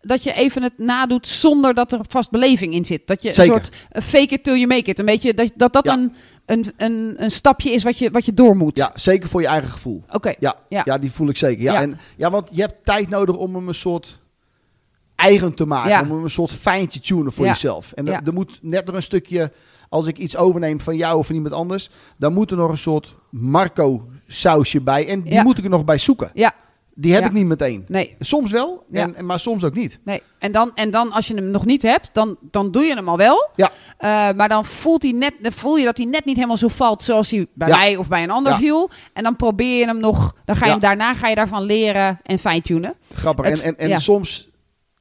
dat 0.00 0.22
je 0.22 0.32
even 0.32 0.62
het 0.62 0.78
nadoet 0.78 1.28
zonder 1.28 1.74
dat 1.74 1.92
er 1.92 2.00
vast 2.08 2.30
beleving 2.30 2.74
in 2.74 2.84
zit. 2.84 3.06
Dat 3.06 3.22
je 3.22 3.32
Zeker. 3.32 3.54
een 3.54 3.60
soort 3.64 3.76
eh, 3.90 4.02
fake 4.02 4.34
it 4.34 4.44
till 4.44 4.54
you 4.54 4.66
make 4.66 4.90
it. 4.90 4.98
Een 4.98 5.04
beetje 5.04 5.34
dat 5.34 5.50
dat, 5.54 5.72
dat 5.72 5.86
Ja. 5.86 5.92
een, 5.92 6.12
een, 6.46 6.72
een, 6.76 7.14
een 7.18 7.30
stapje 7.30 7.70
is 7.70 7.82
wat 7.82 7.98
je, 7.98 8.10
wat 8.10 8.24
je 8.24 8.34
door 8.34 8.56
moet. 8.56 8.76
Ja, 8.76 8.90
zeker 8.94 9.28
voor 9.28 9.40
je 9.40 9.46
eigen 9.46 9.70
gevoel. 9.70 10.02
Oké. 10.12 10.34
Ja, 10.38 10.54
Ja. 10.68 10.82
ja. 10.84 10.98
die 10.98 11.12
voel 11.12 11.28
ik 11.28 11.36
zeker. 11.36 11.62
Ja, 11.62 11.72
Ja. 11.72 11.80
En, 11.80 11.98
ja, 12.16 12.30
want 12.30 12.48
je 12.50 12.60
hebt 12.60 12.84
tijd 12.84 13.08
nodig 13.08 13.36
om 13.36 13.54
hem 13.54 13.68
een 13.68 13.74
soort 13.74 14.22
eigen 15.14 15.54
te 15.54 15.66
maken. 15.66 15.90
Ja. 15.90 16.00
Om 16.00 16.10
hem 16.10 16.22
een 16.22 16.30
soort 16.30 16.50
fijntje 16.50 17.00
tunen 17.00 17.32
voor 17.32 17.46
jezelf. 17.46 17.92
En 17.92 18.08
er- 18.08 18.20
er 18.26 18.32
moet 18.32 18.58
net 18.62 18.86
nog 18.86 18.94
een 18.94 19.02
stukje, 19.02 19.52
als 19.88 20.06
ik 20.06 20.18
iets 20.18 20.36
overneem 20.36 20.80
van 20.80 20.96
jou 20.96 21.18
of 21.18 21.26
van 21.26 21.34
iemand 21.34 21.54
anders, 21.54 21.90
dan 22.16 22.32
moet 22.32 22.50
er 22.50 22.56
nog 22.56 22.70
een 22.70 22.78
soort 22.78 23.14
Marco 23.30 24.08
sausje 24.26 24.80
bij. 24.80 25.08
En 25.08 25.22
die 25.22 25.32
Ja. 25.32 25.42
moet 25.42 25.58
ik 25.58 25.64
er 25.64 25.70
nog 25.70 25.84
bij 25.84 25.98
zoeken. 25.98 26.30
Ja, 26.34 26.52
Die 26.96 27.12
heb 27.12 27.20
Ja. 27.22 27.26
ik 27.28 27.32
niet 27.32 27.46
meteen. 27.46 27.84
nee. 27.88 28.14
Soms 28.18 28.50
wel, 28.52 28.84
Ja. 28.90 29.08
en, 29.14 29.26
maar 29.26 29.40
soms 29.40 29.64
ook 29.64 29.74
niet. 29.74 29.98
Nee, 30.04 30.22
en 30.38 30.52
dan, 30.52 30.70
en 30.74 30.90
dan 30.90 31.12
als 31.12 31.26
je 31.26 31.34
hem 31.34 31.50
nog 31.50 31.64
niet 31.64 31.82
hebt, 31.82 32.10
dan, 32.12 32.36
dan 32.40 32.70
doe 32.70 32.82
je 32.82 32.94
hem 32.94 33.08
al 33.08 33.16
wel. 33.16 33.48
Ja. 33.56 33.70
Eh, 33.98 34.36
maar 34.36 34.48
dan 34.48 34.64
voelt 34.64 35.02
hij 35.02 35.12
net, 35.12 35.32
dan 35.40 35.52
voel 35.52 35.76
je 35.76 35.84
dat 35.84 35.96
hij 35.96 36.06
net 36.06 36.24
niet 36.24 36.36
helemaal 36.36 36.56
zo 36.56 36.68
valt 36.68 37.02
zoals 37.02 37.30
hij 37.30 37.46
bij 37.54 37.68
Ja. 37.68 37.76
mij 37.76 37.96
of 37.96 38.08
bij 38.08 38.22
een 38.22 38.30
ander 38.30 38.54
viel. 38.56 38.90
En 39.12 39.22
dan 39.22 39.36
probeer 39.36 39.78
je 39.78 39.86
hem 39.86 40.00
nog, 40.00 40.34
dan 40.44 40.56
ga 40.56 40.64
je 40.64 40.70
hem 40.70 40.80
daarna 40.80 41.14
ga 41.14 41.28
je 41.28 41.34
daarvan 41.34 41.62
leren 41.62 42.20
en 42.22 42.38
fine-tunen. 42.38 42.94
Grappig. 43.14 43.44
Het- 43.48 43.62
en 43.62 43.76
en, 43.78 43.90
en 43.90 44.00
soms, 44.00 44.48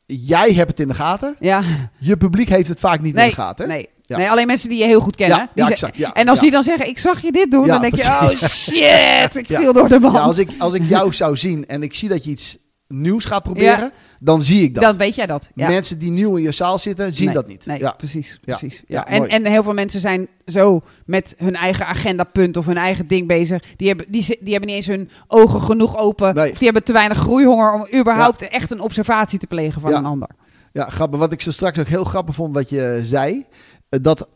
jij 0.06 0.54
hebt 0.54 0.70
het 0.70 0.80
in 0.80 0.88
de 0.88 0.94
gaten. 0.94 1.36
Ja, 1.40 1.64
Je 2.00 2.18
publiek 2.18 2.50
heeft 2.50 2.68
het 2.68 2.80
vaak 2.80 3.02
niet 3.02 3.14
nee, 3.14 3.24
in 3.24 3.30
de 3.30 3.36
gaten. 3.36 3.68
nee. 3.68 3.90
Ja. 4.06 4.18
nee, 4.18 4.30
alleen 4.30 4.48
mensen 4.48 4.70
die 4.70 4.78
je 4.78 4.86
heel 4.86 5.00
goed 5.00 5.16
kennen. 5.16 5.38
Ja, 5.38 5.44
die 5.44 5.52
ja, 5.54 5.66
ze- 5.66 5.72
exact, 5.72 5.98
ja, 5.98 6.14
en 6.14 6.28
als 6.28 6.40
die 6.40 6.52
dan 6.52 6.64
zeggen, 6.64 6.88
ik 6.88 6.98
zag 6.98 7.22
je 7.22 7.32
dit 7.32 7.52
doen, 7.52 7.68
dan 7.68 7.82
denk 7.82 7.96
je, 7.96 8.04
oh 8.04 8.30
shit, 8.48 9.36
ik 9.36 9.46
viel 9.46 9.74
door 9.74 9.90
de 9.90 10.00
band. 10.00 10.16
Ja, 10.16 10.22
als, 10.22 10.38
ik, 10.38 10.50
als 10.58 10.74
ik 10.74 10.84
jou 10.84 11.14
zou 11.14 11.38
zien 11.38 11.66
en 11.66 11.84
ik 11.84 11.94
zie 11.94 12.10
dat 12.10 12.24
je 12.24 12.30
iets 12.30 12.58
nieuws 12.88 13.26
gaat 13.26 13.44
proberen, 13.44 13.92
dan 14.20 14.42
zie 14.42 14.64
ik 14.64 14.74
dat. 14.74 14.84
Dan 14.84 14.98
weet 14.98 15.16
jij 15.16 15.26
dat. 15.26 15.50
Mensen 15.54 16.00
die 16.00 16.12
nieuw 16.12 16.36
in 16.36 16.44
je 16.44 16.52
zaal 16.52 16.80
zitten, 16.80 17.14
zien 17.14 17.26
Nee, 17.26 17.36
dat 17.36 17.48
niet. 17.48 17.66
Nee, 17.66 17.80
ja. 17.80 17.92
precies. 17.92 18.40
Precies. 18.42 18.84
Ja, 18.88 18.98
Ja. 18.98 19.08
En, 19.08 19.18
mooi. 19.18 19.30
en 19.30 19.46
heel 19.46 19.64
veel 19.64 19.74
mensen 19.74 20.00
zijn 20.00 20.28
zo 20.46 20.82
met 21.06 21.34
hun 21.38 21.56
eigen 21.56 21.88
agendapunt 21.88 22.58
of 22.58 22.66
hun 22.66 22.78
eigen 22.78 23.08
ding 23.08 23.28
bezig. 23.28 23.64
Die 23.76 23.88
hebben, 23.88 24.06
die, 24.10 24.26
die 24.40 24.52
hebben 24.52 24.70
niet 24.70 24.76
eens 24.78 24.88
hun 24.88 25.10
ogen 25.28 25.62
genoeg 25.62 25.98
open. 25.98 26.36
Nee. 26.36 26.52
Of 26.52 26.58
die 26.58 26.66
hebben 26.66 26.84
te 26.84 26.94
weinig 26.94 27.18
groeihonger 27.18 27.74
om 27.74 27.88
überhaupt 28.00 28.48
echt 28.48 28.72
een 28.72 28.82
observatie 28.82 29.40
te 29.40 29.48
plegen 29.48 29.82
van 29.82 29.94
een 29.94 30.06
ander. 30.06 30.30
Ja, 30.74 30.90
grappig. 30.90 31.20
Wat 31.20 31.34
ik 31.34 31.42
zo 31.42 31.52
straks 31.52 31.80
ook 31.80 31.88
heel 31.88 32.04
grappig 32.04 32.36
vond 32.36 32.54
wat 32.54 32.70
je 32.70 33.02
zei, 33.04 33.46
eh, 33.90 34.00
dat 34.02 34.28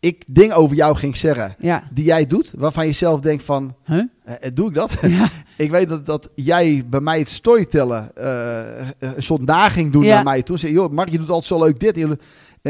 ik 0.00 0.24
dingen 0.26 0.56
over 0.56 0.76
jou 0.76 0.96
ging 0.96 1.16
zeggen 1.16 1.54
Ja. 1.58 1.82
die 1.92 2.04
jij 2.04 2.26
doet, 2.26 2.52
waarvan 2.56 2.86
je 2.86 2.92
zelf 2.92 3.20
denkt 3.20 3.42
van, 3.44 3.74
Huh? 3.84 4.02
eh, 4.24 4.50
doe 4.54 4.68
ik 4.68 4.74
dat? 4.74 4.96
Ja. 5.02 5.28
Ik 5.56 5.70
weet 5.70 5.88
dat, 5.88 6.06
dat 6.06 6.28
jij 6.34 6.84
bij 6.90 7.00
mij 7.00 7.18
het 7.18 7.30
storytellen 7.30 8.10
eh, 8.16 8.88
een 8.98 9.22
soort 9.22 9.46
naging 9.46 9.92
doen 9.92 10.04
Ja. 10.04 10.14
naar 10.14 10.24
mij. 10.24 10.42
Toen 10.42 10.58
zei 10.58 10.72
joh, 10.72 10.90
Mark, 10.92 11.08
je 11.08 11.18
doet 11.18 11.28
altijd 11.30 11.44
zo 11.60 11.64
leuk 11.64 11.80
dit. 11.80 11.96
En- 11.96 12.20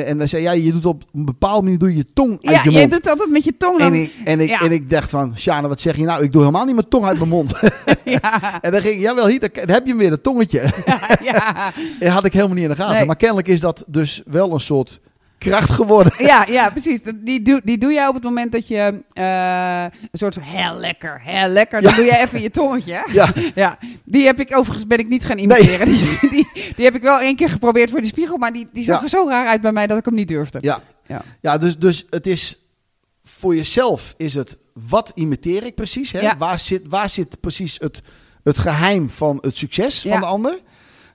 En 0.04 0.18
dan 0.18 0.28
zei 0.28 0.42
jij, 0.42 0.60
je 0.60 0.72
doet 0.72 0.86
op 0.86 1.04
een 1.14 1.24
bepaalde 1.24 1.62
manier 1.62 1.78
doe 1.78 1.88
je 1.90 1.96
je 1.96 2.06
tong 2.14 2.30
uit 2.30 2.40
Ja, 2.56 2.62
je 2.64 2.70
je 2.70 2.78
mond. 2.78 2.92
doet 2.92 3.08
altijd 3.08 3.30
met 3.30 3.44
je 3.44 3.56
tong 3.56 3.78
dan. 3.78 3.92
En 3.92 4.00
ik, 4.02 4.12
en, 4.24 4.40
ik, 4.40 4.48
Ja. 4.48 4.60
en 4.60 4.72
ik 4.72 4.90
dacht 4.90 5.10
van, 5.10 5.38
Sjane, 5.38 5.68
wat 5.68 5.80
zeg 5.80 5.96
je 5.96 6.04
nou? 6.04 6.24
Ik 6.24 6.32
doe 6.32 6.40
helemaal 6.40 6.64
niet 6.64 6.74
mijn 6.74 6.88
tong 6.88 7.04
uit 7.04 7.18
mijn 7.18 7.28
mond. 7.30 7.52
ja, 8.04 8.60
en 8.62 8.72
dan 8.72 8.80
ging 8.80 8.94
ik, 8.94 9.00
jawel, 9.00 9.26
hier, 9.26 9.40
dan 9.40 9.50
heb 9.54 9.82
je 9.84 9.88
hem 9.88 9.98
weer, 9.98 10.10
dat 10.10 10.22
tongetje. 10.22 10.60
ja, 11.22 11.72
Dat 12.00 12.08
had 12.08 12.24
ik 12.24 12.32
helemaal 12.32 12.54
niet 12.54 12.64
in 12.64 12.70
de 12.70 12.76
gaten. 12.76 12.96
Nee. 12.96 13.04
Maar 13.06 13.16
kennelijk 13.16 13.48
is 13.48 13.60
dat 13.60 13.84
dus 13.86 14.22
wel 14.26 14.52
een 14.52 14.60
soort 14.60 15.00
kracht 15.38 15.70
geworden. 15.70 16.12
ja, 16.26 16.46
ja, 16.48 16.70
precies. 16.70 17.00
Die 17.14 17.42
doe, 17.42 17.60
die 17.64 17.78
doe 17.78 17.92
jij 17.92 18.06
op 18.08 18.14
het 18.14 18.22
moment 18.22 18.52
dat 18.52 18.68
je 18.68 19.02
eh, 19.12 19.82
een 19.82 20.18
soort 20.18 20.34
van 20.34 20.42
heel 20.42 20.74
lekker, 20.74 21.20
heel 21.24 21.48
lekker. 21.48 21.80
Dan 21.80 21.90
Ja. 21.90 21.96
doe 21.96 22.04
je 22.04 22.16
even 22.18 22.40
je 22.42 22.50
tongetje. 22.50 23.02
Ja, 23.12 23.32
Ja, 23.54 23.78
die 24.04 24.24
heb 24.26 24.40
ik 24.40 24.56
overigens 24.56 24.86
ben 24.86 24.98
ik 24.98 25.08
niet 25.08 25.24
gaan 25.24 25.38
imiteren. 25.38 25.86
Die, 25.94 26.18
die, 26.30 26.48
die 26.76 26.84
heb 26.84 26.94
ik 26.94 27.02
wel 27.02 27.18
één 27.20 27.36
keer 27.36 27.48
geprobeerd 27.48 27.90
voor 27.90 28.00
die 28.00 28.08
spiegel, 28.10 28.36
maar 28.36 28.52
die, 28.52 28.68
die 28.72 28.84
zag 28.84 28.96
Ja. 28.96 29.02
er 29.02 29.08
zo 29.08 29.26
raar 29.28 29.46
uit 29.46 29.60
bij 29.60 29.72
mij 29.72 29.86
dat 29.86 29.98
ik 29.98 30.04
hem 30.04 30.14
niet 30.14 30.28
durfde. 30.28 30.58
ja. 30.62 30.80
Ja. 31.06 31.22
ja 31.40 31.58
dus, 31.58 31.78
dus 31.78 32.06
het 32.10 32.26
is 32.26 32.58
voor 33.24 33.54
jezelf 33.56 34.14
is 34.16 34.34
het 34.34 34.56
wat 34.88 35.12
imiteer 35.14 35.64
ik 35.64 35.74
precies? 35.74 36.12
Hè? 36.12 36.20
Ja. 36.20 36.36
Waar, 36.36 36.58
zit, 36.58 36.82
waar 36.88 37.10
zit 37.10 37.40
precies 37.40 37.76
het, 37.78 38.02
het 38.44 38.58
geheim 38.58 39.10
van 39.10 39.38
het 39.40 39.56
succes 39.56 40.04
van 40.08 40.20
de 40.20 40.26
ander? 40.26 40.58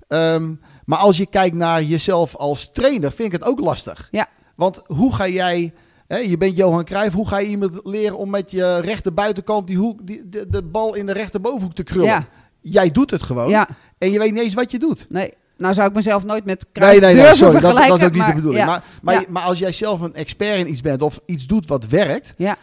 Ehm, 0.08 0.52
maar 0.86 0.98
als 1.00 1.18
je 1.18 1.26
kijkt 1.26 1.56
naar 1.56 1.84
jezelf 1.84 2.36
als 2.36 2.72
trainer, 2.72 3.12
vind 3.12 3.34
ik 3.34 3.40
het 3.40 3.50
ook 3.50 3.60
lastig. 3.60 4.08
Ja. 4.12 4.28
Want 4.56 4.82
hoe 4.86 5.16
ga 5.16 5.28
jij, 5.28 5.74
hè, 6.08 6.18
je 6.18 6.38
bent 6.38 6.56
Johan 6.56 6.84
Cruijff, 6.84 7.16
hoe 7.16 7.28
ga 7.28 7.38
je 7.38 7.48
iemand 7.48 7.80
leren 7.84 8.18
om 8.18 8.30
met 8.30 8.52
je 8.52 8.80
rechter 8.80 9.14
buitenkant 9.14 9.68
die 9.68 9.78
hoek, 9.78 10.00
die, 10.08 10.30
de, 10.30 10.48
de 10.50 10.64
bal 10.64 10.96
in 10.96 11.06
de 11.06 11.14
rechterbovenhoek 11.14 11.74
te 11.74 11.84
krullen? 11.84 12.06
Ja. 12.08 12.28
Jij 12.62 12.92
doet 12.92 13.12
het 13.12 13.24
gewoon 13.24 13.50
Ja, 13.50 13.68
en 13.98 14.12
je 14.12 14.20
weet 14.20 14.32
niet 14.34 14.44
eens 14.44 14.54
wat 14.54 14.72
je 14.72 14.80
doet. 14.80 15.06
nee. 15.10 15.34
Nou 15.58 15.74
zou 15.74 15.88
ik 15.90 15.96
mezelf 15.96 16.24
nooit 16.24 16.46
met 16.46 16.64
Nee, 16.64 16.72
kruis 16.74 16.92
nee, 17.00 17.14
nee, 17.14 17.16
durven 17.16 17.38
sorry, 17.38 17.60
dat, 17.60 17.76
dat 17.76 17.86
is 18.00 18.04
ook 18.06 18.12
niet 18.12 18.18
maar- 18.18 18.28
de 18.28 18.34
bedoeling. 18.36 18.64
ja. 18.64 18.70
Maar, 18.72 18.84
maar, 19.02 19.14
Ja. 19.14 19.24
maar 19.30 19.44
als 19.44 19.60
jij 19.60 19.72
zelf 19.72 20.00
een 20.02 20.14
expert 20.16 20.58
in 20.58 20.70
iets 20.70 20.82
bent 20.82 21.02
of 21.02 21.20
iets 21.26 21.46
doet 21.48 21.68
wat 21.68 21.88
werkt 21.88 22.34
Ja, 22.38 22.58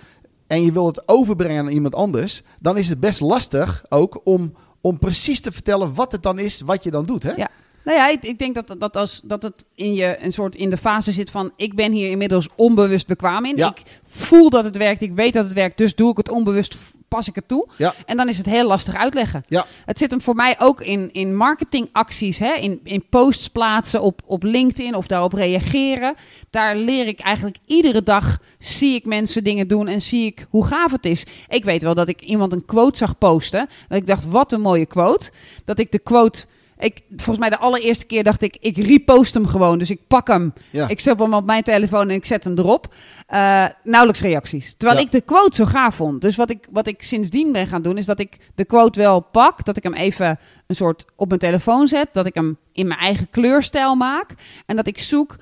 en 0.46 0.64
je 0.64 0.72
wil 0.72 0.86
het 0.86 1.08
overbrengen 1.08 1.64
aan 1.64 1.70
iemand 1.70 1.94
anders, 1.94 2.42
dan 2.60 2.76
is 2.76 2.88
het 2.88 3.00
best 3.00 3.20
lastig 3.20 3.84
ook 3.88 4.20
om, 4.24 4.54
om 4.80 4.98
precies 4.98 5.40
te 5.40 5.52
vertellen 5.52 5.94
wat 5.94 6.12
het 6.12 6.22
dan 6.22 6.38
is 6.38 6.60
wat 6.60 6.82
je 6.84 6.90
dan 6.90 7.04
doet. 7.06 7.22
Hè? 7.22 7.32
Ja. 7.36 7.48
Nou 7.88 8.00
ja, 8.00 8.08
ik, 8.08 8.22
ik 8.22 8.38
denk 8.38 8.54
dat, 8.54 8.74
dat, 8.78 8.96
als, 8.96 9.20
dat 9.24 9.42
het 9.42 9.66
in 9.74 9.94
je 9.94 10.16
een 10.20 10.32
soort 10.32 10.54
in 10.54 10.70
de 10.70 10.76
fase 10.76 11.12
zit 11.12 11.30
van 11.30 11.52
ik 11.56 11.74
ben 11.74 11.92
hier 11.92 12.10
inmiddels 12.10 12.48
onbewust 12.56 13.06
bekwaam 13.06 13.44
in. 13.44 13.56
Ja. 13.56 13.70
Ik 13.70 13.82
voel 14.04 14.50
dat 14.50 14.64
het 14.64 14.76
werkt, 14.76 15.02
ik 15.02 15.12
weet 15.12 15.32
dat 15.32 15.44
het 15.44 15.52
werkt, 15.52 15.78
dus 15.78 15.94
doe 15.94 16.10
ik 16.10 16.16
het 16.16 16.30
onbewust, 16.30 16.76
pas 17.08 17.28
ik 17.28 17.34
het 17.34 17.48
toe. 17.48 17.68
Ja. 17.76 17.94
En 18.06 18.16
dan 18.16 18.28
is 18.28 18.36
het 18.36 18.46
heel 18.46 18.66
lastig 18.66 18.94
uitleggen. 18.94 19.40
Ja. 19.48 19.66
Het 19.84 19.98
zit 19.98 20.10
hem 20.10 20.20
voor 20.20 20.34
mij 20.34 20.56
ook 20.58 20.80
in, 20.80 21.12
in 21.12 21.36
marketingacties, 21.36 22.38
hè? 22.38 22.54
In, 22.54 22.80
in 22.82 23.04
posts 23.08 23.48
plaatsen 23.48 24.02
op, 24.02 24.20
op 24.26 24.42
LinkedIn 24.42 24.94
of 24.94 25.06
daarop 25.06 25.32
reageren. 25.32 26.14
Daar 26.50 26.76
leer 26.76 27.06
ik 27.06 27.20
eigenlijk 27.20 27.56
iedere 27.66 28.02
dag, 28.02 28.38
zie 28.58 28.94
ik 28.94 29.04
mensen 29.04 29.44
dingen 29.44 29.68
doen 29.68 29.88
en 29.88 30.02
zie 30.02 30.26
ik 30.26 30.46
hoe 30.50 30.66
gaaf 30.66 30.92
het 30.92 31.06
is. 31.06 31.24
Ik 31.48 31.64
weet 31.64 31.82
wel 31.82 31.94
dat 31.94 32.08
ik 32.08 32.20
iemand 32.20 32.52
een 32.52 32.64
quote 32.64 32.98
zag 32.98 33.18
posten. 33.18 33.68
Dat 33.88 33.98
ik 33.98 34.06
dacht, 34.06 34.24
wat 34.24 34.52
een 34.52 34.60
mooie 34.60 34.86
quote. 34.86 35.30
Dat 35.64 35.78
ik 35.78 35.92
de 35.92 35.98
quote... 35.98 36.44
Ik, 36.78 37.00
volgens 37.16 37.38
mij 37.38 37.48
de 37.50 37.58
allereerste 37.58 38.06
keer 38.06 38.24
dacht 38.24 38.42
ik, 38.42 38.56
ik 38.60 38.76
repost 38.76 39.34
hem 39.34 39.46
gewoon. 39.46 39.78
Dus 39.78 39.90
ik 39.90 40.00
pak 40.06 40.28
hem, 40.28 40.52
Ja. 40.72 40.88
ik 40.88 41.00
zet 41.00 41.18
hem 41.18 41.34
op 41.34 41.44
mijn 41.44 41.62
telefoon 41.62 42.08
en 42.08 42.14
ik 42.14 42.24
zet 42.24 42.44
hem 42.44 42.58
erop. 42.58 42.94
Eh, 43.26 43.64
nauwelijks 43.82 44.20
reacties. 44.22 44.74
Terwijl 44.76 44.98
Ja. 45.00 45.04
ik 45.06 45.12
de 45.12 45.20
quote 45.20 45.56
zo 45.56 45.64
gaaf 45.64 45.94
vond. 45.94 46.20
Dus 46.20 46.36
wat 46.36 46.50
ik, 46.50 46.66
wat 46.70 46.86
ik 46.86 47.02
sindsdien 47.02 47.52
ben 47.52 47.66
gaan 47.66 47.82
doen, 47.82 47.96
is 47.98 48.06
dat 48.06 48.20
ik 48.20 48.36
de 48.54 48.64
quote 48.64 48.98
wel 48.98 49.20
pak. 49.20 49.64
Dat 49.64 49.76
ik 49.76 49.82
hem 49.82 49.94
even 49.94 50.38
een 50.66 50.76
soort 50.76 51.04
op 51.16 51.28
mijn 51.28 51.40
telefoon 51.40 51.88
zet. 51.88 52.08
Dat 52.12 52.26
ik 52.26 52.34
hem 52.34 52.56
in 52.72 52.86
mijn 52.86 53.00
eigen 53.00 53.30
kleurstijl 53.30 53.94
maak. 53.94 54.34
En 54.66 54.76
dat 54.76 54.86
ik 54.86 54.98
zoek, 54.98 55.36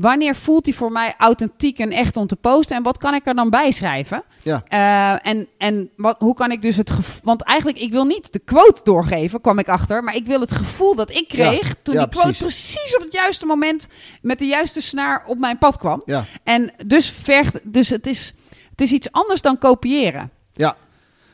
wanneer 0.00 0.36
voelt 0.36 0.64
hij 0.64 0.74
voor 0.74 0.92
mij 0.92 1.14
authentiek 1.18 1.78
en 1.78 1.90
echt 1.90 2.16
om 2.16 2.26
te 2.26 2.36
posten? 2.36 2.76
En 2.76 2.82
wat 2.82 2.98
kan 2.98 3.14
ik 3.14 3.26
er 3.26 3.34
dan 3.34 3.50
bij 3.50 3.70
schrijven? 3.70 4.22
Ja. 4.42 4.62
Eh, 4.66 5.30
en 5.30 5.48
en 5.58 5.90
wat, 5.96 6.16
hoe 6.18 6.34
kan 6.34 6.50
ik 6.50 6.62
dus 6.62 6.76
het 6.76 6.90
gevoel... 6.90 7.20
Want 7.24 7.42
eigenlijk, 7.42 7.78
ik 7.78 7.92
wil 7.92 8.04
niet 8.04 8.32
de 8.32 8.38
quote 8.38 8.80
doorgeven, 8.84 9.40
kwam 9.40 9.58
ik 9.58 9.68
achter. 9.68 10.04
Maar 10.04 10.14
ik 10.14 10.26
wil 10.26 10.40
het 10.40 10.50
gevoel 10.50 10.94
dat 10.94 11.10
ik 11.10 11.28
kreeg 11.28 11.66
Ja, 11.68 11.74
toen 11.82 11.94
ja, 11.94 12.00
die 12.00 12.08
quote 12.08 12.38
precies. 12.38 12.72
precies. 12.72 12.96
op 12.96 13.02
het 13.02 13.12
juiste 13.12 13.46
moment... 13.46 13.88
met 14.22 14.38
de 14.38 14.46
juiste 14.46 14.80
snaar 14.80 15.24
op 15.26 15.38
mijn 15.38 15.58
pad 15.58 15.78
kwam. 15.78 16.02
Ja. 16.04 16.24
En 16.44 16.72
dus, 16.86 17.10
vergt, 17.10 17.72
dus 17.72 17.88
het, 17.88 18.06
is, 18.06 18.34
het 18.70 18.80
is 18.80 18.92
iets 18.92 19.12
anders 19.12 19.40
dan 19.40 19.58
kopiëren. 19.58 20.30
Ja. 20.52 20.76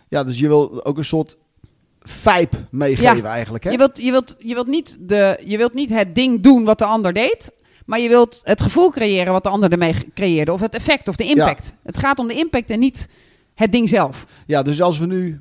ja, 0.09 0.25
dus 0.25 0.39
je 0.39 0.49
wil 0.49 0.85
ook 0.85 0.99
een 0.99 1.05
soort 1.05 1.37
vibe 2.01 2.67
meegeven 2.71 3.17
Ja. 3.17 3.31
eigenlijk. 3.31 3.65
Hè? 3.65 3.71
Je 3.71 3.77
wilt, 3.77 3.97
je, 3.99 4.11
wilt, 4.11 4.37
je, 4.39 4.55
wilt 4.55 4.67
niet 4.67 4.97
de, 5.01 5.43
je 5.45 5.57
wilt 5.57 5.75
niet 5.75 5.91
het 5.91 6.15
ding 6.15 6.41
doen 6.43 6.65
wat 6.65 6.79
de 6.79 6.85
ander 6.85 7.13
deed... 7.13 7.55
maar 7.87 8.01
je 8.01 8.09
wilt 8.09 8.41
het 8.45 8.61
gevoel 8.61 8.91
creëren 8.91 9.33
wat 9.33 9.43
de 9.43 9.49
ander 9.49 9.73
ermee 9.73 9.95
creëerde. 10.15 10.53
Of 10.53 10.61
het 10.61 10.75
effect 10.75 11.09
of 11.09 11.17
de 11.17 11.25
impact. 11.25 11.73
Het 11.83 11.99
gaat 11.99 12.19
om 12.19 12.29
de 12.29 12.35
impact 12.35 12.71
en 12.71 12.79
niet 12.79 13.09
het 13.55 13.73
ding 13.73 13.89
zelf. 13.89 14.27
Ja, 14.47 14.63
dus 14.63 14.83
als 14.83 14.99
we 14.99 15.07
nu 15.07 15.41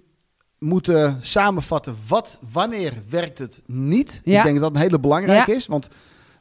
moeten 0.60 1.20
samenvatten, 1.22 1.96
wat, 2.08 2.40
wanneer 2.52 2.94
werkt 3.10 3.38
het 3.38 3.62
niet? 3.66 4.22
Ja. 4.24 4.38
Ik 4.38 4.44
denk 4.44 4.60
dat 4.60 4.64
dat 4.64 4.76
een 4.76 4.88
hele 4.88 5.00
belangrijke 5.00 5.52
Ja. 5.52 5.58
is. 5.58 5.68
Want, 5.68 5.88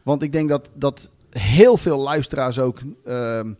want 0.02 0.22
ik 0.22 0.32
denk 0.32 0.48
dat, 0.48 0.68
dat 0.74 1.08
heel 1.30 1.76
veel 1.76 1.98
luisteraars 1.98 2.58
ook 2.58 2.78
ehm, 3.04 3.52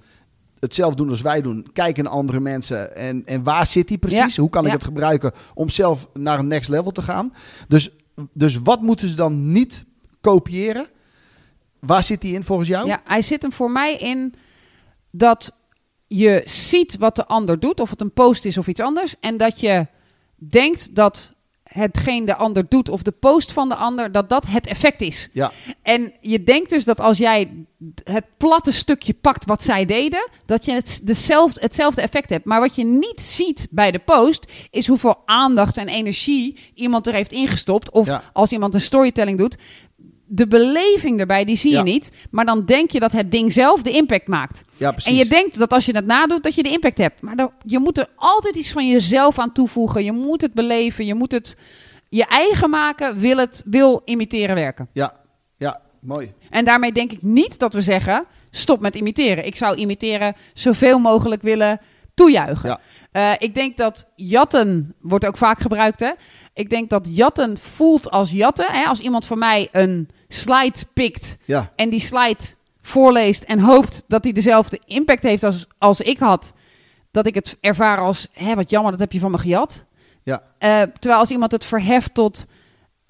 hetzelfde 0.58 0.96
doen 0.96 1.10
als 1.10 1.20
wij 1.20 1.42
doen. 1.42 1.66
Kijken 1.72 2.04
naar 2.04 2.12
andere 2.12 2.40
mensen 2.40 2.96
en, 2.96 3.22
en 3.26 3.42
waar 3.42 3.66
zit 3.66 3.88
die 3.88 3.98
precies? 3.98 4.34
Ja. 4.34 4.40
Hoe 4.40 4.50
kan 4.50 4.66
ik 4.66 4.72
het 4.72 4.84
gebruiken 4.84 5.32
om 5.54 5.68
zelf 5.68 6.08
naar 6.12 6.38
een 6.38 6.48
next 6.48 6.70
level 6.70 6.90
te 6.90 7.02
gaan? 7.02 7.34
Dus, 7.68 7.90
dus 8.32 8.58
wat 8.62 8.82
moeten 8.82 9.08
ze 9.08 9.16
dan 9.16 9.52
niet 9.52 9.84
kopiëren? 10.20 10.86
Waar 11.86 12.04
zit 12.04 12.20
die 12.20 12.34
in 12.34 12.42
volgens 12.44 12.68
jou? 12.68 12.86
Ja, 12.86 13.00
hij 13.04 13.22
zit 13.22 13.42
hem 13.42 13.52
voor 13.52 13.70
mij 13.70 13.96
in 13.96 14.34
dat 15.10 15.52
je 16.06 16.42
ziet 16.44 16.96
wat 16.96 17.16
de 17.16 17.26
ander 17.26 17.60
doet, 17.60 17.80
of 17.80 17.90
het 17.90 18.00
een 18.00 18.12
post 18.12 18.44
is 18.44 18.58
of 18.58 18.66
iets 18.66 18.80
anders, 18.80 19.14
en 19.20 19.36
dat 19.36 19.60
je 19.60 19.86
denkt 20.36 20.94
dat 20.94 21.32
hetgeen 21.64 22.24
de 22.24 22.36
ander 22.36 22.68
doet 22.68 22.88
of 22.88 23.02
de 23.02 23.10
post 23.10 23.52
van 23.52 23.68
de 23.68 23.74
ander, 23.74 24.12
dat 24.12 24.28
dat 24.28 24.46
het 24.46 24.66
effect 24.66 25.00
is. 25.00 25.28
Ja. 25.32 25.52
En 25.82 26.12
je 26.20 26.42
denkt 26.42 26.70
dus 26.70 26.84
dat 26.84 27.00
als 27.00 27.18
jij 27.18 27.66
het 28.04 28.24
platte 28.36 28.72
stukje 28.72 29.14
pakt 29.14 29.44
wat 29.44 29.62
zij 29.62 29.84
deden, 29.84 30.28
dat 30.46 30.64
je 30.64 30.72
het, 30.72 31.00
dezelfde, 31.02 31.60
hetzelfde 31.60 32.02
effect 32.02 32.30
hebt. 32.30 32.44
Maar 32.44 32.60
wat 32.60 32.74
je 32.74 32.84
niet 32.84 33.20
ziet 33.20 33.66
bij 33.70 33.90
de 33.90 33.98
post, 33.98 34.52
is 34.70 34.86
hoeveel 34.86 35.22
aandacht 35.24 35.76
en 35.76 35.88
energie 35.88 36.58
iemand 36.74 37.06
er 37.06 37.14
heeft 37.14 37.32
ingestopt. 37.32 37.90
Of 37.90 38.06
Ja. 38.06 38.22
als 38.32 38.52
iemand 38.52 38.74
een 38.74 38.80
storytelling 38.80 39.38
doet, 39.38 39.56
de 40.26 40.46
beleving 40.46 41.20
erbij, 41.20 41.44
die 41.44 41.56
zie 41.56 41.70
je 41.70 41.76
Ja. 41.76 41.82
niet. 41.82 42.10
Maar 42.30 42.44
dan 42.44 42.64
denk 42.64 42.90
je 42.90 43.00
dat 43.00 43.12
het 43.12 43.30
ding 43.30 43.52
zelf 43.52 43.82
de 43.82 43.90
impact 43.90 44.28
maakt. 44.28 44.64
Ja, 44.76 44.90
precies. 44.90 45.10
En 45.10 45.16
je 45.18 45.26
denkt 45.26 45.58
dat 45.58 45.72
als 45.72 45.86
je 45.86 45.94
het 45.96 46.06
nadoet, 46.06 46.42
dat 46.42 46.54
je 46.54 46.62
de 46.62 46.70
impact 46.70 46.98
hebt. 46.98 47.20
Maar 47.22 47.36
dan- 47.36 47.52
je 47.64 47.78
moet 47.78 47.98
er 47.98 48.08
altijd 48.16 48.54
iets 48.56 48.72
van 48.72 48.88
jezelf 48.88 49.38
aan 49.38 49.52
toevoegen. 49.52 50.04
Je 50.04 50.12
moet 50.12 50.40
het 50.40 50.54
beleven. 50.54 51.06
Je 51.06 51.14
moet 51.14 51.32
het 51.32 51.56
je 52.08 52.26
eigen 52.26 52.70
maken. 52.70 53.18
Wil 53.18 53.36
het 53.36 53.62
wil 53.66 54.02
imiteren 54.04 54.54
werken. 54.54 54.88
Ja, 54.92 55.14
ja, 55.56 55.80
mooi. 56.00 56.32
En 56.50 56.64
daarmee 56.64 56.92
denk 56.92 57.12
ik 57.12 57.22
niet 57.22 57.58
dat 57.58 57.74
we 57.74 57.80
zeggen: 57.82 58.24
stop 58.50 58.80
met 58.80 58.94
imiteren. 58.96 59.46
Ik 59.46 59.56
zou 59.56 59.76
imiteren 59.76 60.36
zoveel 60.54 60.98
mogelijk 60.98 61.42
willen 61.42 61.80
toejuichen. 62.14 62.68
Ja. 62.68 62.80
Eh, 63.12 63.32
ik 63.38 63.54
denk 63.54 63.76
dat 63.76 64.06
jatten 64.16 64.94
wordt 65.00 65.26
ook 65.26 65.36
vaak 65.36 65.58
gebruikt. 65.60 66.00
Hè? 66.00 66.10
Ik 66.54 66.70
denk 66.70 66.90
dat 66.90 67.08
jatten 67.10 67.58
voelt 67.58 68.10
als 68.10 68.30
jatten. 68.30 68.66
Hè? 68.68 68.84
Als 68.84 69.00
iemand 69.00 69.26
van 69.26 69.38
mij 69.38 69.68
een 69.72 70.08
slide 70.28 70.78
pikt 70.92 71.34
Ja, 71.44 71.72
en 71.76 71.90
die 71.90 72.00
slide 72.00 72.44
voorleest 72.82 73.42
en 73.42 73.58
hoopt 73.58 74.04
dat 74.08 74.24
hij 74.24 74.32
dezelfde 74.32 74.80
impact 74.86 75.22
heeft 75.22 75.44
als, 75.44 75.66
als 75.78 76.00
ik 76.00 76.18
had, 76.18 76.52
dat 77.10 77.26
ik 77.26 77.34
het 77.34 77.56
ervaar 77.60 77.98
als, 77.98 78.28
hè, 78.32 78.54
wat 78.54 78.70
jammer, 78.70 78.90
dat 78.90 79.00
heb 79.00 79.12
je 79.12 79.20
van 79.20 79.30
me 79.30 79.38
gejat. 79.38 79.84
ja, 80.22 80.42
Eh, 80.58 80.82
terwijl 80.82 81.20
als 81.20 81.30
iemand 81.30 81.52
het 81.52 81.64
verheft 81.64 82.14
tot 82.14 82.46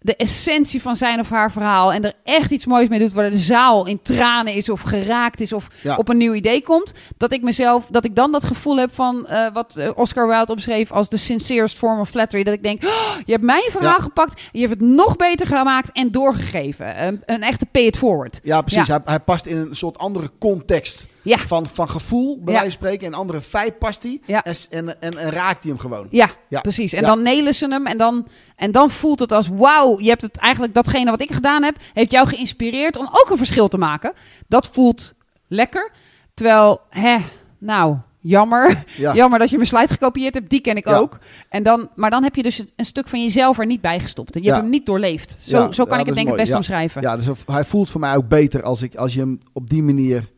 de 0.04 0.16
essentie 0.16 0.82
van 0.82 0.96
zijn 0.96 1.20
of 1.20 1.28
haar 1.28 1.52
verhaal 1.52 1.92
en 1.92 2.04
er 2.04 2.12
echt 2.24 2.50
iets 2.50 2.66
moois 2.66 2.88
mee 2.88 2.98
doet, 2.98 3.12
waar 3.12 3.30
de 3.30 3.38
zaal 3.38 3.86
in 3.86 4.00
tranen 4.02 4.52
is 4.54 4.68
of 4.68 4.80
geraakt 4.80 5.40
is 5.40 5.52
of 5.52 5.66
Ja. 5.82 5.96
op 5.96 6.08
een 6.08 6.16
nieuw 6.16 6.32
idee 6.32 6.62
komt, 6.62 6.92
dat 7.16 7.32
ik 7.32 7.42
mezelf, 7.42 7.86
dat 7.90 8.04
ik 8.04 8.14
dan 8.16 8.32
dat 8.32 8.44
gevoel 8.44 8.76
heb 8.76 8.94
van 8.94 9.26
eh, 9.26 9.46
wat 9.52 9.76
eh, 9.76 9.88
Oscar 9.94 10.28
Wilde 10.28 10.52
omschreef 10.52 10.92
als 10.92 11.08
de 11.08 11.16
sincerest 11.16 11.76
form 11.78 12.00
of 12.00 12.08
flattery, 12.08 12.42
dat 12.44 12.54
ik 12.54 12.62
denk, 12.62 12.84
oh, 12.84 13.16
je 13.24 13.32
hebt 13.32 13.44
mijn 13.44 13.70
verhaal 13.70 13.96
Ja. 13.96 14.02
gepakt, 14.02 14.40
je 14.52 14.60
hebt 14.60 14.80
het 14.80 14.80
nog 14.90 15.16
beter 15.16 15.46
gemaakt 15.46 15.92
en 15.92 16.10
doorgegeven. 16.10 17.06
Een, 17.06 17.22
een 17.26 17.42
echte 17.42 17.66
pay 17.66 17.82
it 17.82 17.96
forward. 17.96 18.40
ja 18.42 18.60
precies. 18.62 18.86
Ja. 18.86 18.92
Hij, 18.94 19.02
hij 19.04 19.20
past 19.20 19.46
in 19.46 19.56
een 19.56 19.76
soort 19.76 19.98
andere 19.98 20.30
context 20.38 21.06
Ja. 21.24 21.38
van, 21.38 21.66
van 21.68 21.88
gevoel, 21.88 22.34
bij 22.36 22.44
wijze 22.54 22.60
van 22.62 22.70
spreken. 22.72 23.06
En 23.06 23.14
andere 23.14 23.40
feit 23.40 23.78
past 23.78 24.02
hij 24.02 24.20
en, 24.26 24.42
en, 24.70 25.00
en, 25.00 25.18
en 25.18 25.30
raakt 25.30 25.62
hij 25.62 25.70
hem 25.72 25.78
gewoon. 25.80 26.06
Ja, 26.10 26.28
Ja. 26.48 26.60
precies. 26.60 26.92
En 26.92 27.02
dan 27.02 27.22
nelen 27.22 27.54
ze 27.54 27.66
hem 27.68 27.86
en 27.86 27.98
dan, 27.98 28.26
en 28.56 28.72
dan 28.72 28.90
voelt 28.90 29.18
het 29.18 29.32
als 29.32 29.48
wauw, 29.48 30.00
je 30.00 30.08
hebt 30.08 30.22
het 30.22 30.36
eigenlijk 30.36 30.74
datgene 30.74 31.10
wat 31.10 31.20
ik 31.20 31.32
gedaan 31.32 31.62
heb, 31.62 31.76
heeft 31.92 32.10
jou 32.12 32.26
geïnspireerd 32.28 32.96
om 32.96 33.06
ook 33.10 33.26
een 33.30 33.36
verschil 33.36 33.68
te 33.68 33.78
maken. 33.78 34.12
Dat 34.48 34.68
voelt 34.72 35.14
lekker. 35.48 35.90
Terwijl, 36.34 36.80
hè, 36.90 37.16
nou 37.58 37.96
jammer. 38.20 38.84
Ja. 38.96 39.14
Jammer 39.20 39.38
dat 39.38 39.50
je 39.50 39.56
mijn 39.56 39.68
slide 39.68 39.88
gekopieerd 39.92 40.34
hebt. 40.34 40.50
Die 40.50 40.60
ken 40.60 40.76
ik 40.76 40.88
Ja. 40.88 40.96
ook. 40.96 41.18
En 41.48 41.62
dan, 41.62 41.88
maar 41.94 42.10
dan 42.10 42.22
heb 42.22 42.34
je 42.36 42.42
dus 42.42 42.64
een 42.76 42.84
stuk 42.84 43.08
van 43.08 43.22
jezelf 43.22 43.58
er 43.58 43.66
niet 43.66 43.80
bij 43.80 44.00
gestopt. 44.00 44.34
En 44.34 44.40
je 44.40 44.46
Ja. 44.46 44.52
hebt 44.52 44.62
hem 44.64 44.72
niet 44.74 44.86
doorleefd. 44.86 45.38
Zo, 45.40 45.70
zo 45.70 45.84
kan 45.84 45.98
ik 45.98 46.06
het 46.06 46.14
denk 46.14 46.28
ik 46.28 46.36
best 46.36 46.54
omschrijven. 46.54 47.02
Ja, 47.02 47.16
dus 47.16 47.26
hij 47.46 47.64
voelt 47.64 47.90
voor 47.90 48.00
mij 48.00 48.16
ook 48.16 48.28
beter 48.28 48.62
als, 48.62 48.82
ik, 48.82 48.94
als 48.94 49.14
je 49.14 49.20
hem 49.20 49.40
op 49.52 49.70
die 49.70 49.82
manier 49.82 50.28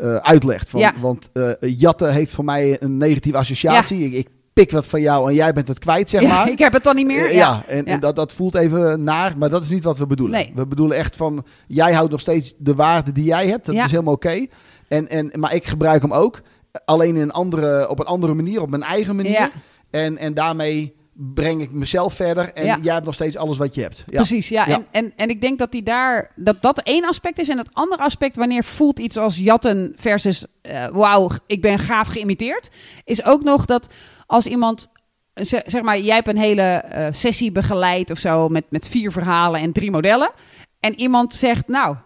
eh, 0.00 0.14
uitlegt. 0.14 0.70
Van, 0.70 0.80
Ja. 0.80 0.94
Want 1.00 1.28
eh, 1.32 1.50
jatten 1.60 2.12
heeft 2.12 2.32
voor 2.32 2.44
mij 2.44 2.76
een 2.82 2.96
negatieve 2.96 3.38
associatie. 3.38 4.04
Ik, 4.04 4.12
ik 4.12 4.28
pik 4.52 4.70
wat 4.70 4.86
van 4.86 5.00
jou 5.00 5.28
en 5.28 5.34
jij 5.34 5.52
bent 5.52 5.68
het 5.68 5.78
kwijt, 5.78 6.10
zeg 6.10 6.20
Ja, 6.20 6.28
maar. 6.28 6.50
ik 6.56 6.58
heb 6.58 6.72
het 6.72 6.84
dan 6.84 6.96
niet 6.96 7.06
meer. 7.06 7.24
Eh, 7.24 7.34
ja. 7.34 7.64
en, 7.66 8.00
dat, 8.00 8.16
dat 8.16 8.32
voelt 8.32 8.54
even 8.54 9.04
naar, 9.04 9.38
maar 9.38 9.50
dat 9.50 9.62
is 9.62 9.68
niet 9.68 9.84
wat 9.84 9.98
we 9.98 10.06
bedoelen. 10.06 10.36
Nee. 10.36 10.52
We 10.54 10.66
bedoelen 10.66 10.96
echt 10.96 11.16
van, 11.16 11.44
jij 11.66 11.92
houdt 11.92 12.10
nog 12.10 12.20
steeds 12.20 12.54
de 12.58 12.74
waarde 12.74 13.12
die 13.12 13.24
jij 13.24 13.48
hebt. 13.48 13.66
Dat 13.66 13.74
is 13.74 13.90
helemaal 13.90 14.14
oké. 14.14 14.46
En, 14.88 15.08
en, 15.08 15.30
maar 15.34 15.54
ik 15.54 15.66
gebruik 15.66 16.02
hem 16.02 16.12
ook, 16.12 16.40
alleen 16.84 17.16
in 17.16 17.22
een 17.22 17.32
andere, 17.32 17.88
op 17.88 17.98
een 18.00 18.06
andere 18.06 18.34
manier, 18.34 18.62
op 18.62 18.70
mijn 18.70 18.82
eigen 18.82 19.16
manier. 19.16 19.50
En, 19.90 20.18
en 20.18 20.34
daarmee 20.34 20.94
breng 21.12 21.62
ik 21.62 21.70
mezelf 21.70 22.14
verder 22.14 22.52
en 22.52 22.64
Ja. 22.64 22.78
jij 22.82 22.92
hebt 22.92 23.04
nog 23.04 23.14
steeds 23.14 23.36
alles 23.36 23.58
wat 23.58 23.74
je 23.74 23.82
hebt. 23.82 24.02
Ja. 24.06 24.16
Precies, 24.16 24.48
ja. 24.48 24.66
Ja. 24.66 24.74
En, 24.74 24.86
en, 24.90 25.12
en 25.16 25.28
ik 25.28 25.40
denk 25.40 25.58
dat 25.58 25.72
die 25.72 25.82
daar 25.82 26.32
dat 26.36 26.62
dat 26.62 26.78
één 26.80 27.08
aspect 27.08 27.38
is. 27.38 27.48
En 27.48 27.58
het 27.58 27.68
andere 27.72 28.02
aspect, 28.02 28.36
wanneer 28.36 28.64
voelt 28.64 28.98
iets 28.98 29.16
als 29.16 29.36
jatten 29.36 29.92
versus 29.96 30.44
eh, 30.62 30.86
wauw, 30.86 31.30
ik 31.46 31.62
ben 31.62 31.78
gaaf 31.78 32.08
geïmiteerd, 32.08 32.68
is 33.04 33.24
ook 33.24 33.42
nog 33.42 33.64
dat 33.64 33.88
als 34.26 34.46
iemand. 34.46 34.88
ze- 35.34 35.62
Zeg 35.66 35.82
maar, 35.82 35.98
jij 35.98 36.14
hebt 36.14 36.28
een 36.28 36.36
hele 36.38 36.62
eh, 36.62 37.12
sessie 37.12 37.52
begeleid 37.52 38.10
of 38.10 38.18
zo 38.18 38.48
met, 38.48 38.64
met 38.70 38.88
vier 38.88 39.12
verhalen 39.12 39.60
en 39.60 39.72
drie 39.72 39.90
modellen. 39.90 40.30
En 40.80 41.00
iemand 41.00 41.34
zegt, 41.34 41.68
nou, 41.68 41.96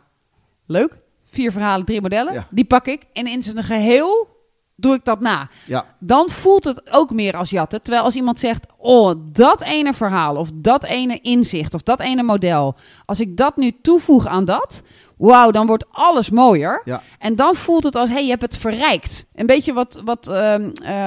leuk, 0.67 0.99
vier 1.31 1.53
verhalen, 1.53 1.87
drie 1.87 2.01
modellen, 2.01 2.33
Ja. 2.33 2.47
die 2.51 2.65
pak 2.65 2.87
ik. 2.87 3.03
En 3.13 3.27
in 3.27 3.43
zijn 3.43 3.65
geheel 3.65 4.29
doe 4.77 4.95
ik 4.95 5.05
dat 5.05 5.21
na 5.21 5.49
Ja. 5.67 5.85
dan 5.99 6.31
voelt 6.31 6.65
het 6.65 6.91
ook 6.91 7.11
meer 7.11 7.37
als 7.37 7.51
jatten. 7.51 7.83
Terwijl 7.83 8.05
als 8.05 8.15
iemand 8.15 8.39
zegt, 8.39 8.67
oh, 8.77 9.15
dat 9.33 9.63
ene 9.63 9.93
verhaal 9.93 10.37
of 10.37 10.49
dat 10.55 10.85
ene 10.85 11.21
inzicht 11.21 11.75
of 11.75 11.83
dat 11.83 12.01
ene 12.01 12.23
model, 12.23 12.75
als 13.05 13.21
ik 13.21 13.37
dat 13.37 13.57
nu 13.57 13.73
toevoeg 13.83 14.27
aan 14.27 14.45
dat, 14.45 14.83
wauw, 15.17 15.51
dan 15.51 15.67
wordt 15.67 15.85
alles 15.91 16.31
mooier. 16.31 16.83
Ja. 16.85 17.03
En 17.19 17.35
dan 17.35 17.55
voelt 17.55 17.85
het 17.85 17.97
als, 17.97 18.09
hé, 18.09 18.15
hey, 18.15 18.25
je 18.25 18.31
hebt 18.31 18.43
het 18.43 18.57
verrijkt. 18.57 19.27
Een 19.35 19.47
beetje 19.47 19.73
wat, 19.73 20.01
wat 20.05 20.29
eh, 20.29 20.55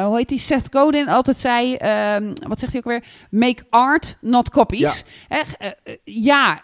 hoe 0.05 0.17
heet 0.17 0.29
die, 0.29 0.39
Seth 0.39 0.67
Godin 0.71 1.09
altijd 1.09 1.37
zei, 1.37 1.75
ehm, 1.75 2.33
wat 2.47 2.59
zegt 2.59 2.71
hij 2.71 2.81
ook 2.81 2.91
weer? 2.91 3.03
Make 3.29 3.63
art, 3.69 4.17
not 4.21 4.49
copies. 4.49 5.05
Hè, 5.27 5.39
eh, 5.57 5.71
eh, 5.83 5.95
ja, 6.03 6.61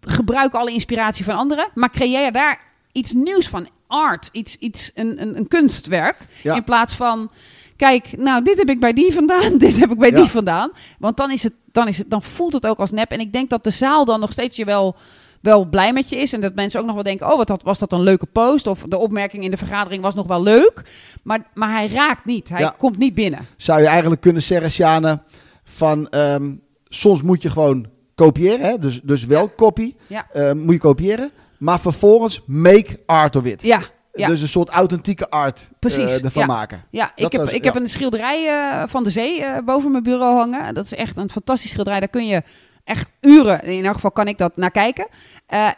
gebruik 0.00 0.54
alle 0.54 0.72
inspiratie 0.72 1.24
van 1.24 1.36
anderen, 1.36 1.68
maar 1.74 1.90
creëer 1.90 2.32
daar 2.32 2.60
iets 2.92 3.12
nieuws 3.12 3.48
van. 3.48 3.68
Art, 3.88 4.28
iets, 4.32 4.56
iets, 4.56 4.90
een, 4.94 5.22
een, 5.22 5.36
een 5.36 5.48
kunstwerk. 5.48 6.16
Ja. 6.42 6.54
In 6.54 6.64
plaats 6.64 6.94
van, 6.94 7.30
kijk, 7.76 8.16
nou, 8.18 8.42
dit 8.44 8.58
heb 8.58 8.68
ik 8.70 8.80
bij 8.80 8.92
die 8.92 9.12
vandaan, 9.12 9.58
dit 9.58 9.78
heb 9.78 9.90
ik 9.90 9.98
bij 9.98 10.10
Ja. 10.10 10.16
die 10.16 10.30
vandaan. 10.30 10.70
Want 10.98 11.16
dan, 11.16 11.30
is 11.30 11.42
het, 11.42 11.52
dan, 11.72 11.88
is 11.88 11.98
het, 11.98 12.10
dan 12.10 12.22
voelt 12.22 12.52
het 12.52 12.66
ook 12.66 12.78
als 12.78 12.90
nep. 12.90 13.10
En 13.10 13.20
ik 13.20 13.32
denk 13.32 13.50
dat 13.50 13.64
de 13.64 13.70
zaal 13.70 14.04
dan 14.04 14.20
nog 14.20 14.32
steeds 14.32 14.56
je 14.56 14.64
wel, 14.64 14.96
wel 15.40 15.64
blij 15.64 15.92
met 15.92 16.08
je 16.08 16.16
is. 16.16 16.32
En 16.32 16.40
dat 16.40 16.54
mensen 16.54 16.80
ook 16.80 16.86
nog 16.86 16.94
wel 16.94 17.04
denken, 17.04 17.30
oh, 17.30 17.36
wat 17.36 17.48
had, 17.48 17.62
was 17.62 17.78
dat 17.78 17.92
een 17.92 18.02
leuke 18.02 18.26
post? 18.26 18.66
Of 18.66 18.84
de 18.88 18.98
opmerking 18.98 19.44
in 19.44 19.50
de 19.50 19.56
vergadering 19.56 20.02
was 20.02 20.14
nog 20.14 20.26
wel 20.26 20.42
leuk. 20.42 20.82
Maar, 21.22 21.46
maar 21.54 21.70
hij 21.72 21.88
raakt 21.88 22.24
niet, 22.24 22.48
hij 22.48 22.60
Ja. 22.60 22.74
komt 22.78 22.98
niet 22.98 23.14
binnen. 23.14 23.46
Zou 23.56 23.80
je 23.80 23.86
eigenlijk 23.86 24.20
kunnen 24.20 24.42
zeggen, 24.42 24.70
Sjane, 24.70 25.20
van 25.64 26.08
ehm, 26.08 26.50
soms 26.88 27.22
moet 27.22 27.42
je 27.42 27.50
gewoon 27.50 27.86
kopiëren. 28.14 28.60
Hè? 28.60 28.78
Dus, 28.78 29.00
dus 29.02 29.24
wel 29.26 29.42
Ja. 29.42 29.50
copy, 29.56 29.94
Ja. 30.06 30.26
eh, 30.32 30.52
moet 30.52 30.74
je 30.74 30.80
kopiëren. 30.80 31.30
Maar 31.58 31.80
vervolgens 31.80 32.42
make 32.46 33.00
art 33.06 33.36
of 33.36 33.44
it. 33.44 33.62
Ja, 33.62 33.80
ja. 34.18 34.26
Dus 34.26 34.40
een 34.40 34.48
soort 34.48 34.68
authentieke 34.68 35.30
art 35.30 35.70
Precies, 35.78 36.04
eh, 36.04 36.24
ervan 36.24 36.42
ja. 36.42 36.48
maken. 36.48 36.84
Ja, 36.90 37.12
Dat 37.14 37.32
ik 37.32 37.40
heb, 37.40 37.48
ik 37.48 37.64
ja. 37.64 37.72
heb 37.72 37.82
een 37.82 37.88
schilderij 37.88 38.48
eh, 38.48 38.82
van 38.88 39.04
de 39.04 39.10
zee 39.10 39.44
eh, 39.44 39.64
boven 39.64 39.90
mijn 39.90 40.02
bureau 40.02 40.36
hangen. 40.36 40.74
Dat 40.74 40.84
is 40.84 40.94
echt 40.94 41.16
een 41.16 41.30
fantastisch 41.30 41.70
schilderij. 41.70 41.98
Daar 41.98 42.08
kun 42.08 42.26
je 42.26 42.42
echt 42.84 43.12
uren, 43.20 43.62
in 43.62 43.84
elk 43.84 43.94
geval 43.94 44.10
kan 44.10 44.28
ik 44.28 44.38
dat 44.38 44.56
naar 44.56 44.70
kijken. 44.70 45.08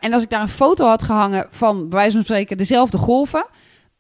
En 0.01 0.13
als 0.13 0.23
ik 0.23 0.31
daar 0.31 0.41
een 0.41 0.49
foto 0.49 0.87
had 0.87 1.03
gehangen 1.03 1.47
van, 1.51 1.89
bij 1.89 1.99
wijze 1.99 2.15
van 2.15 2.25
spreken, 2.25 2.59
dezelfde 2.59 2.99
golven... 2.99 3.47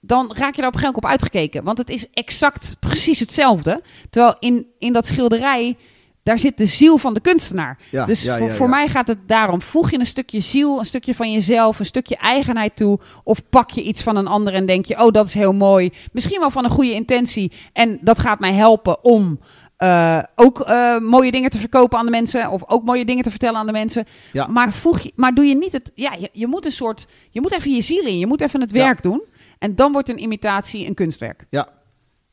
dan 0.01 0.33
raak 0.37 0.55
je 0.55 0.61
daar 0.61 0.71
op 0.71 0.75
een 0.75 0.81
gegeven 0.81 0.83
moment 0.83 0.97
op 0.97 1.11
uitgekeken. 1.11 1.64
Want 1.64 1.79
het 1.79 1.90
is 1.90 2.07
exact 2.12 2.77
precies 2.81 3.21
hetzelfde. 3.21 3.83
Terwijl 4.11 4.37
in, 4.38 4.66
in 4.79 4.93
dat 4.93 5.07
schilderij, 5.07 5.77
daar 6.22 6.38
zit 6.38 6.56
de 6.56 6.66
ziel 6.66 6.98
van 6.98 7.14
de 7.14 7.20
kunstenaar. 7.20 7.78
Ja, 7.90 8.04
dus 8.04 8.22
ja, 8.22 8.38
voor, 8.38 8.46
ja, 8.46 8.54
voor 8.54 8.66
ja. 8.66 8.72
mij 8.72 8.88
gaat 8.88 9.06
het 9.06 9.18
daarom. 9.26 9.62
Voeg 9.62 9.90
je 9.90 9.98
een 9.98 10.06
stukje 10.06 10.40
ziel, 10.40 10.78
een 10.78 10.87
stukje 10.87 11.14
van 11.14 11.33
jezelf, 11.33 11.78
een 11.78 11.87
stukje 11.87 12.16
eigenheid 12.16 12.76
toe. 12.76 13.00
Of 13.24 13.48
pak 13.48 13.70
je 13.70 13.83
iets 13.83 14.02
van 14.02 14.16
een 14.16 14.26
ander 14.26 14.54
en 14.54 14.66
denk 14.66 14.85
je, 14.85 15.02
oh, 15.02 15.11
dat 15.11 15.26
is 15.26 15.35
heel 15.35 15.52
mooi. 15.52 15.92
Misschien 16.12 16.40
wel 16.40 16.50
van 16.50 16.64
een 16.64 16.70
goede 16.70 16.94
intentie. 16.94 17.52
En 17.72 17.98
dat 18.00 18.18
gaat 18.18 18.40
mij 18.40 18.52
helpen 18.52 19.04
om 19.04 19.40
eh, 19.76 20.22
ook 20.35 20.61
eh, 20.61 20.98
mooie 20.98 21.30
dingen 21.30 21.50
te 21.50 21.59
verkopen 21.59 21.98
aan 21.98 22.04
de 22.04 22.11
mensen. 22.11 22.50
Of 22.50 22.62
ook 22.66 22.85
mooie 22.85 23.04
dingen 23.04 23.22
te 23.22 23.30
vertellen 23.30 23.61
aan 23.61 23.66
de 23.66 23.72
mensen. 23.72 24.06
Maar, 24.48 24.72
voeg 24.72 25.00
je, 25.00 25.12
maar 25.16 25.35
doe 25.35 25.44
je 25.44 25.56
niet 25.56 25.72
het. 25.72 25.92
Ja, 25.94 26.12
je, 26.18 26.28
je 26.33 26.46
moet 26.46 26.64
een 26.64 26.72
soort. 26.72 27.06
Je 27.30 27.40
moet 27.40 27.52
even 27.52 27.74
je 27.74 27.83
ziel 27.83 28.04
in. 28.04 28.18
Je 28.18 28.26
moet 28.26 28.40
even 28.40 28.61
het 28.61 28.72
werk 28.72 29.02
doen. 29.02 29.22
En 29.59 29.74
dan 29.74 29.92
wordt 29.92 30.09
een 30.09 30.22
imitatie 30.22 30.87
een 30.87 30.94
kunstwerk. 30.94 31.46
Ja, 31.50 31.68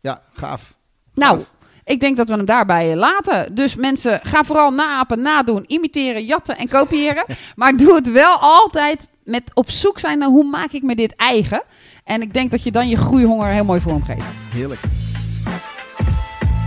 ja 0.01 0.21
gaaf. 0.33 0.75
Nou. 1.13 1.41
Ik 1.87 1.99
denk 1.99 2.17
dat 2.17 2.29
we 2.29 2.35
hem 2.35 2.45
daarbij 2.45 2.95
laten. 2.95 3.55
Dus 3.55 3.75
mensen, 3.75 4.19
ga 4.23 4.43
vooral 4.43 4.71
naapen, 4.71 5.21
nadoen, 5.21 5.63
imiteren, 5.67 6.25
jatten 6.25 6.57
en 6.57 6.67
kopiëren. 6.67 7.25
maar 7.55 7.77
doe 7.77 7.95
het 7.95 8.11
wel 8.11 8.37
altijd 8.39 9.09
met 9.23 9.51
op 9.53 9.69
zoek 9.69 9.99
zijn 9.99 10.17
naar 10.17 10.29
hoe 10.29 10.43
maak 10.43 10.71
ik 10.71 10.83
me 10.83 10.95
dit 10.95 11.15
eigen. 11.15 11.63
En 12.03 12.21
ik 12.21 12.33
denk 12.33 12.51
dat 12.51 12.63
je 12.63 12.71
dan 12.71 12.89
je 12.89 12.97
groeihonger 12.97 13.47
heel 13.47 13.65
mooi 13.65 13.81
vorm 13.81 14.03
geeft. 14.03 14.25
Heerlijk. 14.53 14.79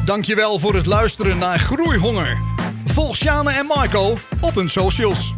Dankjewel 0.04 0.58
voor 0.58 0.74
het 0.74 0.86
luisteren 0.86 1.38
naar 1.38 1.58
Groeihonger. 1.58 2.38
Volg 2.84 3.16
Sjane 3.16 3.50
en 3.50 3.66
Marco 3.66 4.16
op 4.40 4.54
hun 4.54 4.68
socials. 4.68 5.34